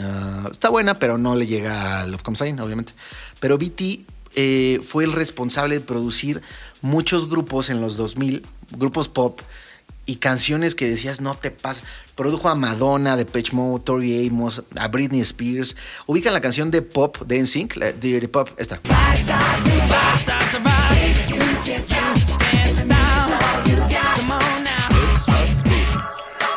Ah, 0.02 0.50
está 0.52 0.68
buena, 0.68 1.00
pero 1.00 1.18
no 1.18 1.36
le 1.36 1.48
llega 1.48 2.02
a 2.02 2.06
Love 2.06 2.22
Comes 2.22 2.42
In, 2.42 2.60
obviamente. 2.60 2.92
Pero 3.40 3.58
BT 3.58 4.02
eh, 4.36 4.82
fue 4.86 5.06
el 5.06 5.14
responsable 5.14 5.76
de 5.76 5.80
producir 5.80 6.42
muchos 6.82 7.30
grupos 7.30 7.70
en 7.70 7.80
los 7.80 7.96
2000, 7.96 8.46
grupos 8.72 9.08
pop, 9.08 9.40
y 10.12 10.18
canciones 10.18 10.76
que 10.76 10.90
decías 10.90 11.22
no 11.22 11.36
te 11.36 11.52
pasa. 11.52 11.84
Produjo 12.16 12.50
a 12.50 12.56
Madonna, 12.56 13.16
de 13.16 13.26
Pitch 13.26 13.54
Mode, 13.54 13.86
Tori 13.86 14.28
Amos, 14.28 14.62
a 14.78 14.90
Britney 14.90 15.22
Spears. 15.22 15.78
Ubican 16.06 16.34
la 16.34 16.42
canción 16.42 16.70
de 16.70 16.82
pop 16.82 17.18
de 17.26 17.42
NSYNC, 17.42 17.78
la 17.78 17.94
Dirty 17.94 18.28
Pop, 18.28 18.50
esta. 18.58 18.82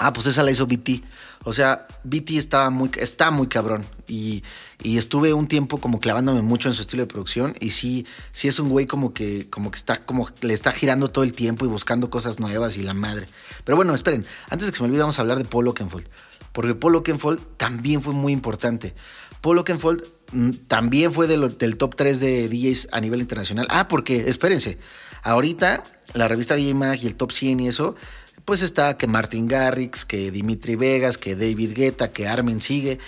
Ah, 0.04 0.12
pues 0.12 0.26
esa 0.26 0.42
la 0.42 0.50
hizo 0.50 0.66
BT. 0.66 1.02
O 1.44 1.54
sea, 1.54 1.86
BT 2.04 2.32
estaba 2.32 2.68
muy, 2.68 2.90
está 2.98 3.30
muy 3.30 3.46
cabrón. 3.46 3.86
Y, 4.06 4.44
y 4.82 4.98
estuve 4.98 5.32
un 5.32 5.48
tiempo 5.48 5.80
como 5.80 5.98
clavándome 5.98 6.42
mucho 6.42 6.68
en 6.68 6.74
su 6.74 6.82
estilo 6.82 7.04
de 7.04 7.06
producción. 7.06 7.54
Y 7.58 7.70
sí, 7.70 8.04
sí 8.30 8.46
es 8.46 8.58
un 8.58 8.68
güey 8.68 8.84
como 8.84 9.14
que, 9.14 9.48
como 9.48 9.70
que 9.70 9.78
está, 9.78 10.04
como 10.04 10.28
le 10.42 10.52
está 10.52 10.72
girando 10.72 11.08
todo 11.08 11.24
el 11.24 11.32
tiempo 11.32 11.64
y 11.64 11.68
buscando 11.68 12.10
cosas 12.10 12.38
nuevas 12.38 12.76
y 12.76 12.82
la 12.82 12.92
madre. 12.92 13.28
Pero 13.64 13.76
bueno, 13.76 13.94
esperen, 13.94 14.26
antes 14.50 14.66
de 14.66 14.72
que 14.72 14.76
se 14.76 14.82
me 14.82 14.88
olvide, 14.88 15.00
vamos 15.00 15.18
a 15.18 15.22
hablar 15.22 15.38
de 15.38 15.46
Paul 15.46 15.68
Oakenfold. 15.68 16.06
Porque 16.52 16.74
Paul 16.74 16.96
Oakenfold 16.96 17.40
también 17.56 18.02
fue 18.02 18.12
muy 18.12 18.34
importante. 18.34 18.94
Paul 19.40 19.56
Oakenfold 19.56 20.04
mm, 20.32 20.50
también 20.66 21.14
fue 21.14 21.26
del 21.26 21.76
top 21.78 21.96
3 21.96 22.20
de 22.20 22.48
DJs 22.50 22.88
a 22.92 23.00
nivel 23.00 23.20
internacional. 23.20 23.66
Ah, 23.70 23.88
porque, 23.88 24.28
espérense, 24.28 24.76
ahorita 25.22 25.82
la 26.12 26.28
revista 26.28 26.56
DJ 26.56 26.74
Mag 26.74 27.02
y 27.02 27.06
el 27.06 27.16
top 27.16 27.32
100 27.32 27.60
y 27.60 27.68
eso, 27.68 27.96
pues 28.44 28.62
está 28.62 28.96
que 28.98 29.06
Martin 29.06 29.48
Garrix, 29.48 30.04
que 30.04 30.30
Dimitri 30.30 30.76
Vegas, 30.76 31.18
que 31.18 31.34
David 31.34 31.72
Guetta, 31.74 32.10
que 32.10 32.28
Armin 32.28 32.60
sigue. 32.60 32.98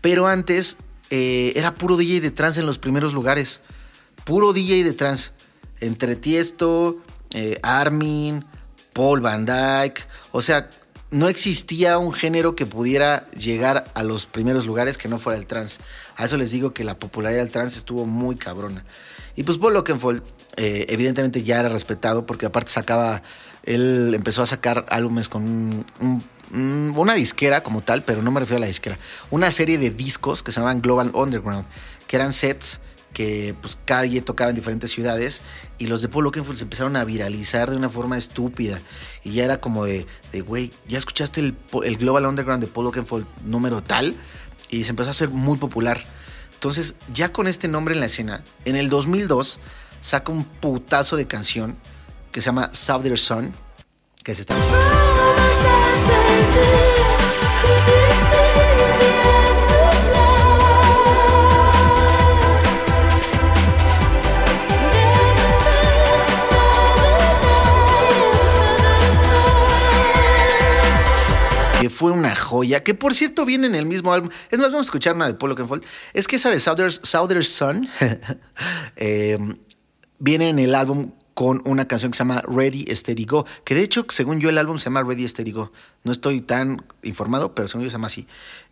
Pero 0.00 0.26
antes 0.26 0.76
eh, 1.10 1.52
era 1.56 1.74
puro 1.74 1.96
DJ 1.96 2.20
de 2.20 2.30
trance 2.30 2.60
en 2.60 2.66
los 2.66 2.78
primeros 2.78 3.14
lugares. 3.14 3.60
Puro 4.24 4.52
DJ 4.52 4.84
de 4.84 4.92
trance. 4.92 5.30
Entre 5.80 6.16
Tiesto, 6.16 7.02
eh, 7.32 7.58
Armin, 7.62 8.44
Paul 8.92 9.20
Van 9.20 9.46
Dyke. 9.46 10.06
O 10.30 10.42
sea, 10.42 10.68
no 11.10 11.28
existía 11.28 11.98
un 11.98 12.12
género 12.12 12.56
que 12.56 12.66
pudiera 12.66 13.30
llegar 13.32 13.90
a 13.94 14.02
los 14.02 14.26
primeros 14.26 14.66
lugares 14.66 14.96
que 14.96 15.08
no 15.08 15.18
fuera 15.18 15.38
el 15.38 15.46
trance. 15.46 15.80
A 16.16 16.24
eso 16.24 16.36
les 16.38 16.50
digo 16.50 16.72
que 16.72 16.84
la 16.84 16.98
popularidad 16.98 17.42
del 17.42 17.52
trance 17.52 17.78
estuvo 17.78 18.06
muy 18.06 18.36
cabrona. 18.36 18.84
Y 19.36 19.42
pues 19.42 19.58
Paul 19.58 19.76
Oakenfold 19.76 20.22
eh, 20.56 20.86
evidentemente 20.88 21.42
ya 21.42 21.60
era 21.60 21.68
respetado 21.68 22.26
porque 22.26 22.46
aparte 22.46 22.72
sacaba, 22.72 23.22
él 23.64 24.12
empezó 24.14 24.42
a 24.42 24.46
sacar 24.46 24.86
álbumes 24.90 25.28
con 25.28 25.42
un- 25.42 25.86
un- 26.00 26.22
un- 26.52 26.92
una 26.96 27.14
disquera 27.14 27.62
como 27.62 27.80
tal, 27.82 28.04
pero 28.04 28.22
no 28.22 28.30
me 28.30 28.40
refiero 28.40 28.58
a 28.58 28.60
la 28.60 28.66
disquera, 28.66 28.98
una 29.30 29.50
serie 29.50 29.78
de 29.78 29.90
discos 29.90 30.42
que 30.42 30.52
se 30.52 30.56
llamaban 30.60 30.82
Global 30.82 31.10
Underground, 31.14 31.66
que 32.06 32.16
eran 32.16 32.32
sets 32.32 32.80
que 33.12 33.54
pues 33.60 33.78
cada 33.84 34.02
día 34.02 34.24
tocaba 34.24 34.48
en 34.50 34.56
diferentes 34.56 34.90
ciudades 34.90 35.42
y 35.78 35.86
los 35.86 36.00
de 36.00 36.08
Paul 36.08 36.26
Oakenfold 36.26 36.56
se 36.56 36.64
empezaron 36.64 36.96
a 36.96 37.04
viralizar 37.04 37.68
de 37.70 37.76
una 37.76 37.90
forma 37.90 38.16
estúpida 38.16 38.78
y 39.22 39.32
ya 39.32 39.44
era 39.44 39.60
como 39.60 39.84
de, 39.84 40.06
güey, 40.46 40.72
¿ya 40.88 40.96
escuchaste 40.96 41.40
el 41.40 41.96
Global 41.98 42.24
Underground 42.24 42.62
de 42.64 42.68
Paul 42.70 42.86
Oakenfold 42.86 43.26
número 43.44 43.82
tal? 43.82 44.14
Y 44.70 44.84
se 44.84 44.90
empezó 44.90 45.08
a 45.08 45.10
hacer 45.10 45.28
muy 45.28 45.58
popular. 45.58 46.02
Entonces, 46.54 46.94
ya 47.12 47.30
con 47.32 47.48
este 47.48 47.68
nombre 47.68 47.92
en 47.92 48.00
la 48.00 48.06
escena, 48.06 48.42
en 48.64 48.76
el 48.76 48.88
2002 48.88 49.60
saca 50.00 50.32
un 50.32 50.44
putazo 50.44 51.16
de 51.16 51.26
canción 51.26 51.76
que 52.32 52.40
se 52.40 52.46
llama 52.46 52.70
Southern 52.72 53.16
Sun, 53.16 53.52
que 54.24 54.32
es 54.32 54.40
esta. 54.40 54.56
que 71.80 71.90
fue 71.90 72.12
una 72.12 72.36
joya, 72.36 72.84
que 72.84 72.94
por 72.94 73.12
cierto 73.12 73.44
viene 73.44 73.66
en 73.66 73.74
el 73.74 73.86
mismo 73.86 74.12
álbum. 74.12 74.30
Es 74.50 74.58
más, 74.60 74.68
vamos 74.68 74.86
a 74.86 74.88
escuchar 74.88 75.16
una 75.16 75.26
de 75.26 75.34
Paul 75.34 75.50
Oakenfold. 75.50 75.84
Es 76.14 76.28
que 76.28 76.36
esa 76.36 76.48
de 76.48 76.60
Southern, 76.60 76.92
Southern 76.92 77.42
Sun 77.42 77.88
viene 80.18 80.48
en 80.48 80.60
el 80.60 80.74
álbum 80.76 81.10
con 81.34 81.62
una 81.64 81.86
canción 81.86 82.12
que 82.12 82.16
se 82.16 82.20
llama 82.20 82.42
Ready 82.46 82.86
Steady 82.94 83.24
Go, 83.24 83.46
que 83.64 83.74
de 83.74 83.82
hecho, 83.82 84.04
según 84.08 84.40
yo, 84.40 84.48
el 84.48 84.58
álbum 84.58 84.78
se 84.78 84.84
llama 84.84 85.02
Ready 85.02 85.26
Steady 85.26 85.52
Go. 85.52 85.72
No 86.04 86.12
estoy 86.12 86.40
tan 86.40 86.84
informado, 87.02 87.54
pero 87.54 87.68
según 87.68 87.84
yo 87.84 87.90
se 87.90 87.94
llama 87.94 88.08
así. 88.08 88.26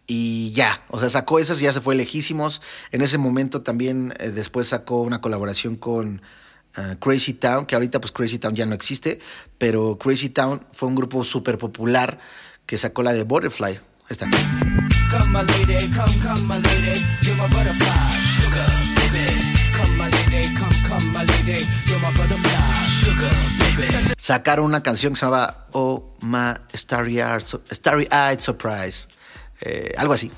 Y 0.06 0.50
ya, 0.52 0.84
o 0.88 0.98
sea, 0.98 1.08
sacó 1.08 1.38
esas 1.38 1.60
y 1.60 1.64
ya 1.64 1.72
se 1.72 1.80
fue 1.80 1.94
lejísimos. 1.94 2.62
En 2.90 3.00
ese 3.02 3.16
momento 3.18 3.62
también 3.62 4.12
eh, 4.18 4.30
después 4.30 4.66
sacó 4.68 5.02
una 5.02 5.20
colaboración 5.20 5.76
con 5.76 6.22
eh, 6.76 6.96
Crazy 7.00 7.34
Town, 7.34 7.66
que 7.66 7.74
ahorita 7.74 8.00
pues 8.00 8.12
Crazy 8.12 8.38
Town 8.38 8.54
ya 8.54 8.66
no 8.66 8.74
existe, 8.74 9.20
pero 9.58 9.98
Crazy 9.98 10.28
Town 10.30 10.66
fue 10.72 10.88
un 10.88 10.94
grupo 10.94 11.24
súper 11.24 11.58
popular 11.58 12.18
que 12.66 12.76
sacó 12.76 13.02
la 13.02 13.12
de 13.12 13.24
Butterfly. 13.24 13.80
Esta. 14.08 14.26
Come 14.26 15.26
my 15.30 15.42
lady, 15.42 15.88
come, 15.94 16.20
come 16.20 16.46
my 16.46 16.58
lady, 16.58 17.00
my 17.36 17.46
butterfly, 17.46 18.10
sugar, 18.42 18.66
baby. 18.96 19.50
Come 19.76 20.10
come, 20.58 20.69
Sacaron 24.16 24.64
una 24.66 24.82
canción 24.82 25.12
que 25.12 25.18
se 25.18 25.26
llamaba 25.26 25.66
Oh 25.72 26.14
My 26.22 26.54
Starry 26.74 27.20
Eyed, 27.20 27.44
Starry 27.70 28.08
Surprise. 28.38 29.08
eh, 29.60 29.92
algo 29.96 30.14
así. 30.14 30.30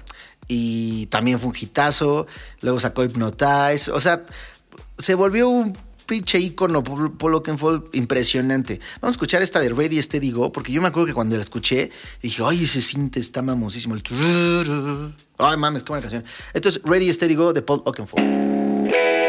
Y 0.49 1.07
también 1.07 1.39
fue 1.39 1.51
un 1.51 1.57
hitazo. 1.59 2.27
Luego 2.61 2.81
sacó 2.81 3.05
Hypnotize. 3.05 3.91
O 3.93 4.01
sea, 4.01 4.25
se 4.99 5.15
volvió 5.15 5.49
un 5.49 5.77
pinche 6.07 6.39
ícono 6.39 6.83
Paul 6.83 7.17
Paul 7.17 7.35
Oakenfold 7.35 7.85
impresionante. 7.95 8.81
Vamos 9.01 9.15
a 9.15 9.17
escuchar 9.17 9.43
esta 9.43 9.61
de 9.61 9.71
Ready 9.71 10.03
Steady 10.03 10.31
Go, 10.31 10.53
porque 10.53 10.73
yo 10.73 10.83
me 10.83 10.89
acuerdo 10.89 11.07
que 11.07 11.15
cuando 11.15 11.37
la 11.37 11.43
escuché 11.43 11.91
dije, 12.21 12.43
ay, 12.47 12.65
ese 12.65 12.81
cinte 12.81 13.21
está 13.21 13.41
mamosísimo. 13.41 13.97
Ay, 15.39 15.57
mames, 15.57 15.83
qué 15.83 15.89
buena 15.89 16.03
canción. 16.03 16.25
Esto 16.53 16.69
es 16.69 16.83
Ready 16.85 17.13
Steady 17.13 17.35
Go 17.35 17.53
de 17.53 17.63
Paul 17.63 17.83
Oakenfold. 17.87 19.22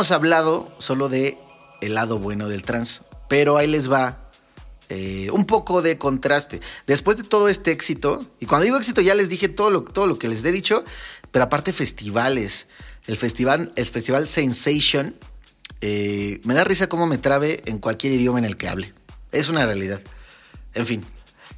Hemos 0.00 0.12
hablado 0.12 0.72
solo 0.78 1.10
de 1.10 1.36
el 1.82 1.92
lado 1.92 2.18
bueno 2.18 2.48
del 2.48 2.62
trans, 2.62 3.02
pero 3.28 3.58
ahí 3.58 3.66
les 3.66 3.92
va 3.92 4.30
eh, 4.88 5.28
un 5.30 5.44
poco 5.44 5.82
de 5.82 5.98
contraste. 5.98 6.62
Después 6.86 7.18
de 7.18 7.22
todo 7.22 7.50
este 7.50 7.70
éxito, 7.70 8.24
y 8.40 8.46
cuando 8.46 8.64
digo 8.64 8.78
éxito 8.78 9.02
ya 9.02 9.14
les 9.14 9.28
dije 9.28 9.50
todo 9.50 9.68
lo, 9.68 9.82
todo 9.82 10.06
lo 10.06 10.18
que 10.18 10.26
les 10.26 10.42
he 10.42 10.52
dicho, 10.52 10.84
pero 11.30 11.44
aparte 11.44 11.74
festivales. 11.74 12.66
El 13.06 13.18
festival, 13.18 13.74
el 13.76 13.84
festival 13.84 14.26
Sensation, 14.26 15.14
eh, 15.82 16.40
me 16.44 16.54
da 16.54 16.64
risa 16.64 16.88
cómo 16.88 17.06
me 17.06 17.18
trabe 17.18 17.62
en 17.66 17.76
cualquier 17.76 18.14
idioma 18.14 18.38
en 18.38 18.46
el 18.46 18.56
que 18.56 18.68
hable. 18.68 18.94
Es 19.32 19.50
una 19.50 19.66
realidad. 19.66 20.00
En 20.72 20.86
fin. 20.86 21.04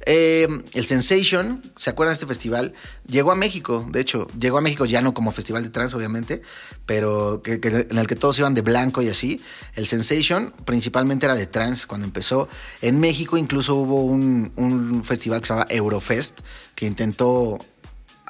Eh, 0.05 0.47
el 0.73 0.85
Sensation, 0.85 1.61
¿se 1.75 1.89
acuerdan 1.89 2.11
de 2.11 2.15
este 2.15 2.25
festival? 2.25 2.73
Llegó 3.07 3.31
a 3.31 3.35
México, 3.35 3.85
de 3.89 4.01
hecho, 4.01 4.27
llegó 4.37 4.57
a 4.57 4.61
México 4.61 4.85
ya 4.85 5.01
no 5.01 5.13
como 5.13 5.31
festival 5.31 5.63
de 5.63 5.69
trance, 5.69 5.95
obviamente, 5.95 6.41
pero 6.85 7.41
en 7.45 7.97
el 7.97 8.07
que 8.07 8.15
todos 8.15 8.37
iban 8.39 8.53
de 8.53 8.61
blanco 8.61 9.01
y 9.01 9.09
así. 9.09 9.41
El 9.75 9.87
Sensation 9.87 10.53
principalmente 10.65 11.25
era 11.25 11.35
de 11.35 11.47
trance 11.47 11.87
cuando 11.87 12.05
empezó. 12.05 12.49
En 12.81 12.99
México 12.99 13.37
incluso 13.37 13.75
hubo 13.75 14.03
un, 14.03 15.01
festival 15.03 15.39
que 15.39 15.47
se 15.47 15.53
llama 15.53 15.65
Eurofest, 15.69 16.41
que 16.75 16.85
intentó 16.85 17.59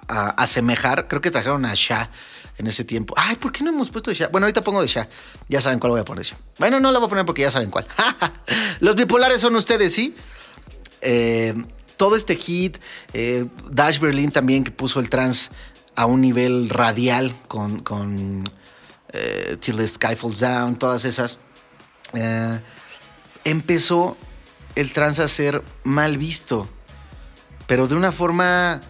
asemejar, 0.07 1.07
creo 1.07 1.21
que 1.21 1.31
trajeron 1.31 1.65
a 1.65 1.73
Sha 1.75 2.09
en 2.57 2.67
ese 2.67 2.83
tiempo. 2.83 3.13
Ay, 3.17 3.35
¿por 3.37 3.51
qué 3.51 3.63
no 3.63 3.71
hemos 3.71 3.89
puesto 3.89 4.11
de 4.11 4.15
Sha? 4.15 4.27
Bueno, 4.27 4.45
ahorita 4.45 4.61
pongo 4.61 4.81
de 4.81 4.87
Sha. 4.87 5.07
Ya 5.47 5.61
saben 5.61 5.79
cuál 5.79 5.91
voy 5.91 6.01
a 6.01 6.05
poner. 6.05 6.25
Bueno, 6.59 6.79
no 6.79 6.91
la 6.91 6.99
voy 6.99 7.07
a 7.07 7.09
poner 7.09 7.25
porque 7.25 7.41
ya 7.41 7.51
saben 7.51 7.71
cuál. 7.71 7.87
Los 8.79 8.95
bipolares 8.95 9.41
son 9.41 9.55
ustedes, 9.55 9.93
¿sí? 9.93 10.15
Eh, 11.03 11.53
todo 11.97 12.15
este 12.15 12.35
hit, 12.35 12.77
eh, 13.13 13.45
Dash 13.69 13.99
Berlin 13.99 14.31
también 14.31 14.63
que 14.63 14.71
puso 14.71 14.99
el 14.99 15.09
trance 15.09 15.51
a 15.95 16.05
un 16.05 16.21
nivel 16.21 16.69
radial 16.69 17.33
con, 17.47 18.49
eh, 19.09 19.57
Till 19.59 19.77
the 19.77 19.87
Sky 19.87 20.15
Falls 20.15 20.39
Down, 20.39 20.77
todas 20.77 21.05
esas. 21.05 21.39
Empezó 23.43 24.17
el 24.75 24.91
trance 24.91 25.21
a 25.21 25.27
ser 25.27 25.63
mal 25.83 26.17
visto, 26.17 26.67
pero 27.67 27.87
de 27.87 27.95
una 27.95 28.11
forma 28.11 28.81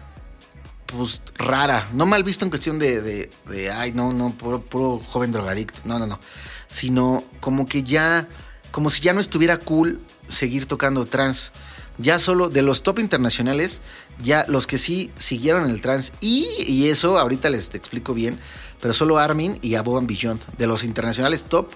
pues 0.86 1.22
rara, 1.36 1.88
no 1.92 2.06
mal 2.06 2.22
visto 2.22 2.44
en 2.44 2.50
cuestión 2.50 2.78
de, 2.78 3.30
ay, 3.74 3.92
no, 3.92 4.12
no, 4.12 4.30
puro, 4.30 5.00
joven 5.06 5.32
drogadicto, 5.32 5.80
no, 5.84 5.98
no, 5.98 6.06
no, 6.06 6.20
sino 6.68 7.24
como 7.40 7.66
que 7.66 7.82
ya, 7.82 8.28
como 8.70 8.90
si 8.90 9.02
ya 9.02 9.12
no 9.12 9.20
estuviera 9.20 9.58
cool 9.58 10.00
seguir 10.28 10.66
tocando 10.66 11.04
trance. 11.06 11.50
Ya 11.98 12.18
solo 12.18 12.48
de 12.48 12.62
los 12.62 12.82
top 12.82 12.98
internacionales, 12.98 13.82
ya 14.22 14.44
los 14.48 14.66
que 14.66 14.78
sí 14.78 15.12
siguieron 15.16 15.70
el 15.70 15.80
trance 15.80 16.12
y, 16.20 16.88
eso 16.88 17.18
ahorita 17.18 17.50
les 17.50 17.72
explico 17.74 18.14
bien, 18.14 18.38
pero 18.80 18.92
solo 18.92 19.18
Armin 19.18 19.58
y 19.62 19.76
Above 19.76 19.98
and 19.98 20.08
Beyond, 20.08 20.40
de 20.58 20.66
los 20.66 20.82
internacionales 20.82 21.44
top, 21.44 21.70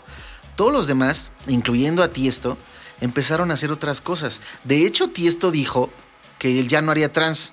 todos 0.56 0.72
los 0.72 0.86
demás, 0.88 1.30
incluyendo 1.46 2.02
a 2.02 2.08
Tiesto, 2.08 2.58
empezaron 3.00 3.50
a 3.50 3.54
hacer 3.54 3.70
otras 3.70 4.00
cosas. 4.00 4.40
De 4.64 4.86
hecho, 4.86 5.08
Tiesto 5.08 5.52
dijo 5.52 5.90
que 6.38 6.58
él 6.58 6.68
ya 6.68 6.82
no 6.82 6.90
haría 6.90 7.12
trance 7.12 7.52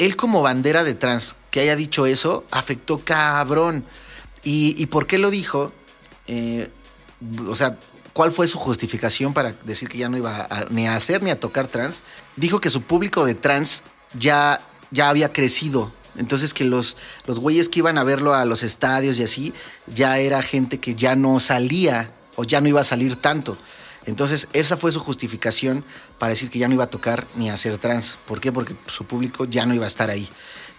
él 0.00 0.16
como 0.16 0.40
bandera 0.40 0.82
de 0.82 0.94
trans 0.94 1.36
que 1.50 1.60
haya 1.60 1.76
dicho 1.76 2.06
eso 2.06 2.44
afectó 2.50 2.98
cabrón. 2.98 3.84
¿Y, 4.42 4.74
y 4.82 4.86
por 4.86 5.06
qué 5.06 5.18
lo 5.18 5.30
dijo? 5.30 5.74
Eh, 6.26 6.70
o 7.46 7.54
sea, 7.54 7.78
¿cuál 8.12 8.32
fue 8.32 8.46
su 8.46 8.58
justificación 8.58 9.32
para 9.34 9.52
decir 9.64 9.88
que 9.88 9.98
ya 9.98 10.08
no 10.08 10.16
iba 10.16 10.46
a- 10.50 10.66
ni 10.70 10.86
a 10.86 10.96
hacer 10.96 11.22
ni 11.22 11.30
a 11.30 11.38
tocar 11.40 11.66
trans? 11.66 12.02
Dijo 12.36 12.60
que 12.60 12.70
su 12.70 12.82
público 12.82 13.24
de 13.24 13.34
trans 13.34 13.82
ya, 14.18 14.60
ya 14.90 15.08
había 15.08 15.32
crecido. 15.32 15.92
Entonces 16.16 16.52
que 16.54 16.64
los, 16.64 16.96
los 17.26 17.38
güeyes 17.38 17.68
que 17.68 17.78
iban 17.78 17.96
a 17.96 18.04
verlo 18.04 18.34
a 18.34 18.44
los 18.44 18.62
estadios 18.62 19.18
y 19.18 19.22
así, 19.22 19.54
ya 19.86 20.18
era 20.18 20.42
gente 20.42 20.80
que 20.80 20.94
ya 20.94 21.14
no 21.14 21.38
salía 21.40 22.12
o 22.36 22.44
ya 22.44 22.60
no 22.60 22.68
iba 22.68 22.80
a 22.80 22.84
salir 22.84 23.16
tanto. 23.16 23.56
Entonces, 24.06 24.48
esa 24.54 24.78
fue 24.78 24.92
su 24.92 24.98
justificación 24.98 25.84
para 26.18 26.30
decir 26.30 26.48
que 26.48 26.58
ya 26.58 26.68
no 26.68 26.74
iba 26.74 26.84
a 26.84 26.90
tocar 26.90 27.26
ni 27.36 27.50
a 27.50 27.52
hacer 27.54 27.76
trans. 27.76 28.16
¿Por 28.26 28.40
qué? 28.40 28.50
Porque 28.50 28.74
su 28.86 29.04
público 29.04 29.44
ya 29.44 29.66
no 29.66 29.74
iba 29.74 29.84
a 29.84 29.88
estar 29.88 30.08
ahí. 30.10 30.26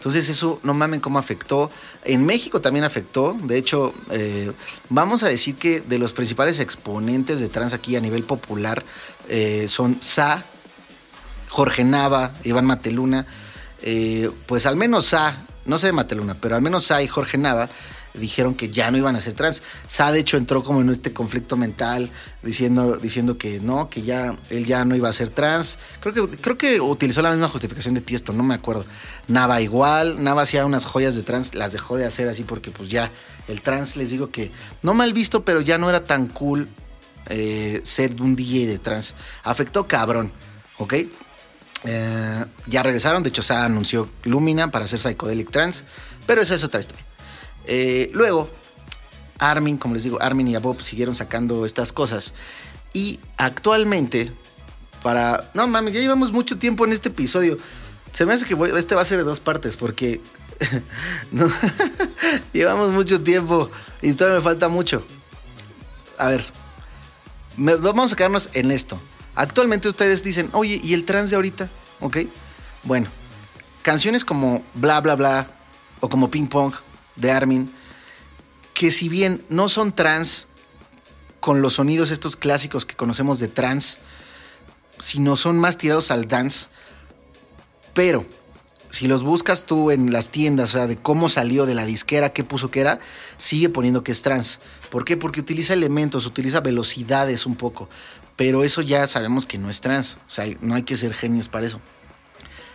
Entonces, 0.01 0.29
eso 0.29 0.59
no 0.63 0.73
mamen 0.73 0.99
cómo 0.99 1.19
afectó. 1.19 1.69
En 2.03 2.25
México 2.25 2.59
también 2.59 2.83
afectó. 2.83 3.37
De 3.43 3.55
hecho, 3.59 3.93
eh, 4.09 4.51
vamos 4.89 5.21
a 5.21 5.27
decir 5.27 5.57
que 5.57 5.79
de 5.79 5.99
los 5.99 6.11
principales 6.11 6.59
exponentes 6.59 7.39
de 7.39 7.49
trans 7.49 7.73
aquí 7.73 7.95
a 7.95 8.01
nivel 8.01 8.23
popular 8.23 8.83
eh, 9.29 9.67
son 9.67 10.01
Sa, 10.01 10.43
Jorge 11.49 11.83
Nava, 11.83 12.33
Iván 12.43 12.65
Mateluna. 12.65 13.27
eh, 13.83 14.27
pues 14.47 14.65
al 14.65 14.75
menos 14.75 15.05
Sa, 15.05 15.37
no 15.65 15.77
sé 15.77 15.85
de 15.85 15.93
Mateluna, 15.93 16.33
pero 16.33 16.55
al 16.55 16.63
menos 16.63 16.85
Sa 16.85 17.03
y 17.03 17.07
Jorge 17.07 17.37
Nava 17.37 17.69
dijeron 18.13 18.53
que 18.53 18.69
ya 18.69 18.91
no 18.91 18.97
iban 18.97 19.15
a 19.15 19.21
ser 19.21 19.33
trans. 19.33 19.63
Sa 19.87 20.11
de 20.11 20.19
hecho 20.19 20.37
entró 20.37 20.63
como 20.63 20.81
en 20.81 20.89
este 20.89 21.13
conflicto 21.13 21.57
mental 21.57 22.09
diciendo, 22.43 22.97
diciendo 22.97 23.37
que 23.37 23.59
no, 23.59 23.89
que 23.89 24.01
ya 24.01 24.35
él 24.49 24.65
ya 24.65 24.85
no 24.85 24.95
iba 24.95 25.09
a 25.09 25.13
ser 25.13 25.29
trans. 25.29 25.77
Creo 25.99 26.13
que, 26.13 26.37
creo 26.37 26.57
que 26.57 26.81
utilizó 26.81 27.21
la 27.21 27.31
misma 27.31 27.49
justificación 27.49 27.93
de 27.93 28.01
Tiesto, 28.01 28.33
no 28.33 28.43
me 28.43 28.53
acuerdo. 28.55 28.85
Nava 29.27 29.61
igual, 29.61 30.23
Nava 30.23 30.41
hacía 30.43 30.65
unas 30.65 30.85
joyas 30.85 31.15
de 31.15 31.23
trans, 31.23 31.55
las 31.55 31.71
dejó 31.71 31.97
de 31.97 32.05
hacer 32.05 32.27
así 32.27 32.43
porque 32.43 32.71
pues 32.71 32.89
ya 32.89 33.11
el 33.47 33.61
trans 33.61 33.97
les 33.97 34.09
digo 34.09 34.31
que 34.31 34.51
no 34.81 34.93
mal 34.93 35.13
visto, 35.13 35.45
pero 35.45 35.61
ya 35.61 35.77
no 35.77 35.89
era 35.89 36.03
tan 36.03 36.27
cool 36.27 36.67
eh, 37.29 37.79
ser 37.83 38.21
un 38.21 38.35
DJ 38.35 38.67
de 38.67 38.79
trans. 38.79 39.15
Afectó 39.43 39.87
cabrón, 39.87 40.31
¿ok? 40.77 40.93
Eh, 41.83 42.45
ya 42.67 42.83
regresaron, 42.83 43.23
de 43.23 43.29
hecho 43.29 43.41
se 43.41 43.53
anunció 43.53 44.09
Lumina 44.23 44.69
para 44.69 44.85
hacer 44.85 44.99
Psychedelic 44.99 45.49
Trance, 45.49 45.83
pero 46.27 46.41
esa 46.41 46.55
es 46.55 46.63
otra 46.63 46.79
historia. 46.79 47.03
Eh, 47.73 48.09
luego, 48.13 48.49
Armin, 49.39 49.77
como 49.77 49.93
les 49.93 50.03
digo, 50.03 50.21
Armin 50.21 50.45
y 50.49 50.55
Abob 50.55 50.81
siguieron 50.81 51.15
sacando 51.15 51.65
estas 51.65 51.93
cosas. 51.93 52.33
Y 52.91 53.21
actualmente, 53.37 54.33
para... 55.01 55.49
No 55.53 55.65
mames, 55.67 55.93
ya 55.93 56.01
llevamos 56.01 56.33
mucho 56.33 56.57
tiempo 56.59 56.85
en 56.85 56.91
este 56.91 57.07
episodio. 57.07 57.57
Se 58.11 58.25
me 58.25 58.33
hace 58.33 58.45
que 58.45 58.55
voy- 58.55 58.77
este 58.77 58.93
va 58.93 59.01
a 59.03 59.05
ser 59.05 59.19
de 59.19 59.23
dos 59.23 59.39
partes 59.39 59.77
porque... 59.77 60.19
no, 61.31 61.49
llevamos 62.53 62.89
mucho 62.89 63.21
tiempo 63.23 63.71
y 64.01 64.11
todavía 64.13 64.39
me 64.39 64.43
falta 64.43 64.67
mucho. 64.67 65.05
A 66.17 66.27
ver, 66.27 66.45
me- 67.55 67.75
vamos 67.75 68.11
a 68.11 68.15
quedarnos 68.17 68.49
en 68.51 68.69
esto. 68.71 68.99
Actualmente 69.33 69.87
ustedes 69.87 70.23
dicen, 70.23 70.49
oye, 70.51 70.81
¿y 70.83 70.93
el 70.93 71.05
trans 71.05 71.29
de 71.29 71.37
ahorita? 71.37 71.69
¿Ok? 72.01 72.17
Bueno, 72.83 73.07
canciones 73.81 74.25
como 74.25 74.61
Bla 74.73 74.99
Bla 74.99 75.15
Bla 75.15 75.47
o 76.01 76.09
como 76.09 76.29
Ping 76.29 76.47
Pong 76.47 76.73
de 77.21 77.31
Armin, 77.31 77.71
que 78.73 78.91
si 78.91 79.09
bien 79.09 79.45
no 79.49 79.69
son 79.69 79.93
trans 79.93 80.47
con 81.39 81.61
los 81.61 81.73
sonidos 81.73 82.11
estos 82.11 82.35
clásicos 82.35 82.85
que 82.85 82.95
conocemos 82.95 83.39
de 83.39 83.47
trans, 83.47 83.99
sino 84.99 85.35
son 85.35 85.57
más 85.57 85.77
tirados 85.77 86.11
al 86.11 86.27
dance, 86.27 86.69
pero 87.93 88.25
si 88.91 89.07
los 89.07 89.23
buscas 89.23 89.65
tú 89.65 89.89
en 89.89 90.11
las 90.11 90.29
tiendas, 90.29 90.71
o 90.71 90.73
sea, 90.73 90.87
de 90.87 90.97
cómo 90.97 91.29
salió 91.29 91.65
de 91.65 91.75
la 91.75 91.85
disquera, 91.85 92.33
qué 92.33 92.43
puso 92.43 92.69
que 92.71 92.81
era, 92.81 92.99
sigue 93.37 93.69
poniendo 93.69 94.03
que 94.03 94.11
es 94.11 94.21
trans. 94.21 94.59
¿Por 94.89 95.05
qué? 95.05 95.15
Porque 95.15 95.39
utiliza 95.39 95.73
elementos, 95.73 96.25
utiliza 96.25 96.59
velocidades 96.59 97.45
un 97.45 97.55
poco. 97.55 97.89
Pero 98.35 98.63
eso 98.63 98.81
ya 98.81 99.07
sabemos 99.07 99.45
que 99.45 99.57
no 99.57 99.69
es 99.69 99.79
trans. 99.79 100.17
O 100.27 100.29
sea, 100.29 100.45
no 100.61 100.75
hay 100.75 100.83
que 100.83 100.97
ser 100.97 101.13
genios 101.13 101.47
para 101.47 101.67
eso. 101.67 101.79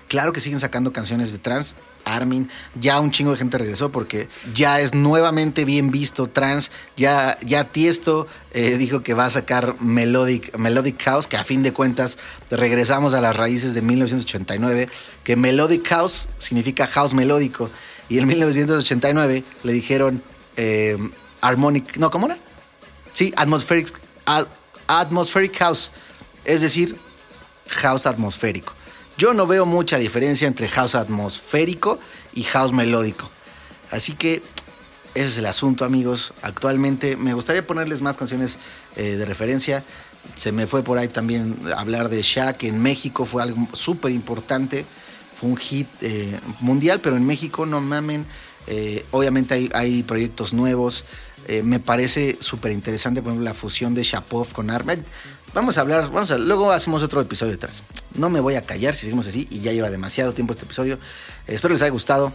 Claro 0.08 0.32
que 0.32 0.40
siguen 0.40 0.60
sacando 0.60 0.92
canciones 0.92 1.32
de 1.32 1.38
trans. 1.38 1.76
Armin, 2.04 2.48
ya 2.76 3.00
un 3.00 3.10
chingo 3.10 3.32
de 3.32 3.38
gente 3.38 3.58
regresó 3.58 3.90
porque 3.90 4.28
ya 4.54 4.80
es 4.80 4.94
nuevamente 4.94 5.64
bien 5.64 5.90
visto 5.90 6.28
trans. 6.28 6.70
Ya, 6.96 7.36
ya 7.44 7.64
Tiesto 7.64 8.28
eh, 8.52 8.76
dijo 8.76 9.02
que 9.02 9.14
va 9.14 9.26
a 9.26 9.30
sacar 9.30 9.80
Melodic, 9.80 10.56
Melodic 10.56 11.02
House, 11.02 11.26
que 11.26 11.36
a 11.36 11.42
fin 11.42 11.64
de 11.64 11.72
cuentas 11.72 12.18
regresamos 12.50 13.14
a 13.14 13.20
las 13.20 13.34
raíces 13.34 13.74
de 13.74 13.82
1989, 13.82 14.88
que 15.24 15.34
Melodic 15.34 15.88
House 15.88 16.28
significa 16.38 16.86
house 16.86 17.12
melódico. 17.12 17.70
Y 18.08 18.18
en 18.18 18.28
1989 18.28 19.42
le 19.64 19.72
dijeron 19.72 20.22
eh, 20.56 20.96
Harmonic, 21.40 21.96
no, 21.96 22.12
¿cómo 22.12 22.26
era? 22.26 22.38
Sí, 23.12 23.32
Atmospheric, 23.36 23.92
atmospheric 24.86 25.58
House, 25.58 25.90
es 26.44 26.60
decir, 26.60 26.96
house 27.68 28.06
atmosférico. 28.06 28.74
Yo 29.18 29.32
no 29.32 29.46
veo 29.46 29.64
mucha 29.64 29.96
diferencia 29.96 30.46
entre 30.46 30.68
house 30.68 30.94
atmosférico 30.94 31.98
y 32.34 32.42
house 32.42 32.72
melódico. 32.72 33.30
Así 33.90 34.12
que 34.12 34.42
ese 35.14 35.26
es 35.26 35.38
el 35.38 35.46
asunto, 35.46 35.86
amigos. 35.86 36.34
Actualmente 36.42 37.16
me 37.16 37.32
gustaría 37.32 37.66
ponerles 37.66 38.02
más 38.02 38.18
canciones 38.18 38.58
eh, 38.94 39.16
de 39.16 39.24
referencia. 39.24 39.82
Se 40.34 40.52
me 40.52 40.66
fue 40.66 40.82
por 40.82 40.98
ahí 40.98 41.08
también 41.08 41.56
hablar 41.74 42.10
de 42.10 42.20
Shaq 42.20 42.64
en 42.64 42.82
México, 42.82 43.24
fue 43.24 43.42
algo 43.42 43.66
súper 43.72 44.12
importante. 44.12 44.84
Fue 45.34 45.48
un 45.48 45.56
hit 45.56 45.88
eh, 46.02 46.38
mundial, 46.60 47.00
pero 47.00 47.16
en 47.16 47.26
México 47.26 47.64
no 47.64 47.80
mamen. 47.80 48.26
Eh, 48.66 49.06
obviamente 49.12 49.54
hay, 49.54 49.70
hay 49.72 50.02
proyectos 50.02 50.52
nuevos. 50.52 51.04
Me 51.62 51.78
parece 51.78 52.36
súper 52.40 52.72
interesante, 52.72 53.22
por 53.22 53.30
ejemplo, 53.30 53.44
la 53.44 53.54
fusión 53.54 53.94
de 53.94 54.02
Shapov 54.02 54.52
con 54.52 54.68
Armin. 54.68 55.04
Vamos 55.56 55.78
a 55.78 55.80
hablar, 55.80 56.10
vamos 56.12 56.30
a, 56.30 56.36
luego 56.36 56.70
hacemos 56.70 57.02
otro 57.02 57.18
episodio 57.18 57.52
detrás. 57.52 57.82
No 58.12 58.28
me 58.28 58.40
voy 58.40 58.56
a 58.56 58.66
callar 58.66 58.94
si 58.94 59.06
seguimos 59.06 59.26
así 59.26 59.48
y 59.50 59.60
ya 59.60 59.72
lleva 59.72 59.88
demasiado 59.88 60.34
tiempo 60.34 60.52
este 60.52 60.66
episodio. 60.66 60.96
Eh, 61.46 61.54
espero 61.54 61.72
les 61.72 61.80
haya 61.80 61.92
gustado. 61.92 62.34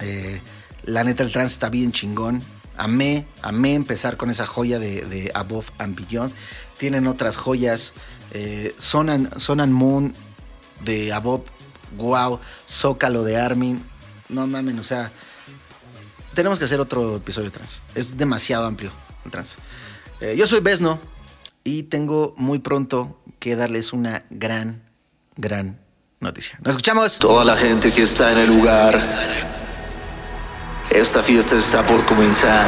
Eh, 0.00 0.40
la 0.84 1.04
neta, 1.04 1.22
el 1.22 1.32
trance 1.32 1.52
está 1.52 1.68
bien 1.68 1.92
chingón. 1.92 2.42
Amé, 2.78 3.26
amé 3.42 3.74
empezar 3.74 4.16
con 4.16 4.30
esa 4.30 4.46
joya 4.46 4.78
de, 4.78 5.02
de 5.02 5.30
Above 5.34 5.66
and 5.76 6.00
Beyond. 6.00 6.32
Tienen 6.78 7.06
otras 7.06 7.36
joyas. 7.36 7.92
eh, 8.32 8.74
Son, 8.78 9.10
and, 9.10 9.36
Son 9.38 9.60
and 9.60 9.74
Moon 9.74 10.14
de 10.82 11.12
Above. 11.12 11.44
Wow. 11.98 12.40
Zócalo 12.66 13.22
de 13.22 13.36
Armin. 13.36 13.84
No 14.30 14.46
mamen, 14.46 14.78
o 14.78 14.82
sea. 14.82 15.12
Tenemos 16.32 16.58
que 16.58 16.64
hacer 16.64 16.80
otro 16.80 17.16
episodio 17.16 17.50
de 17.50 17.58
trans. 17.58 17.82
Es 17.94 18.16
demasiado 18.16 18.64
amplio 18.64 18.92
el 19.26 19.30
trans. 19.30 19.58
Eh, 20.22 20.36
yo 20.38 20.46
soy 20.46 20.60
Besno 20.60 20.98
y 21.66 21.82
tengo 21.82 22.32
muy 22.38 22.60
pronto 22.60 23.18
que 23.40 23.56
darles 23.56 23.92
una 23.92 24.24
gran, 24.30 24.84
gran 25.34 25.80
noticia. 26.20 26.58
Nos 26.62 26.70
escuchamos. 26.70 27.18
Toda 27.18 27.44
la 27.44 27.56
gente 27.56 27.92
que 27.92 28.02
está 28.02 28.30
en 28.32 28.38
el 28.38 28.46
lugar. 28.56 28.98
Esta 30.90 31.22
fiesta 31.24 31.56
está 31.56 31.84
por 31.84 32.02
comenzar. 32.04 32.66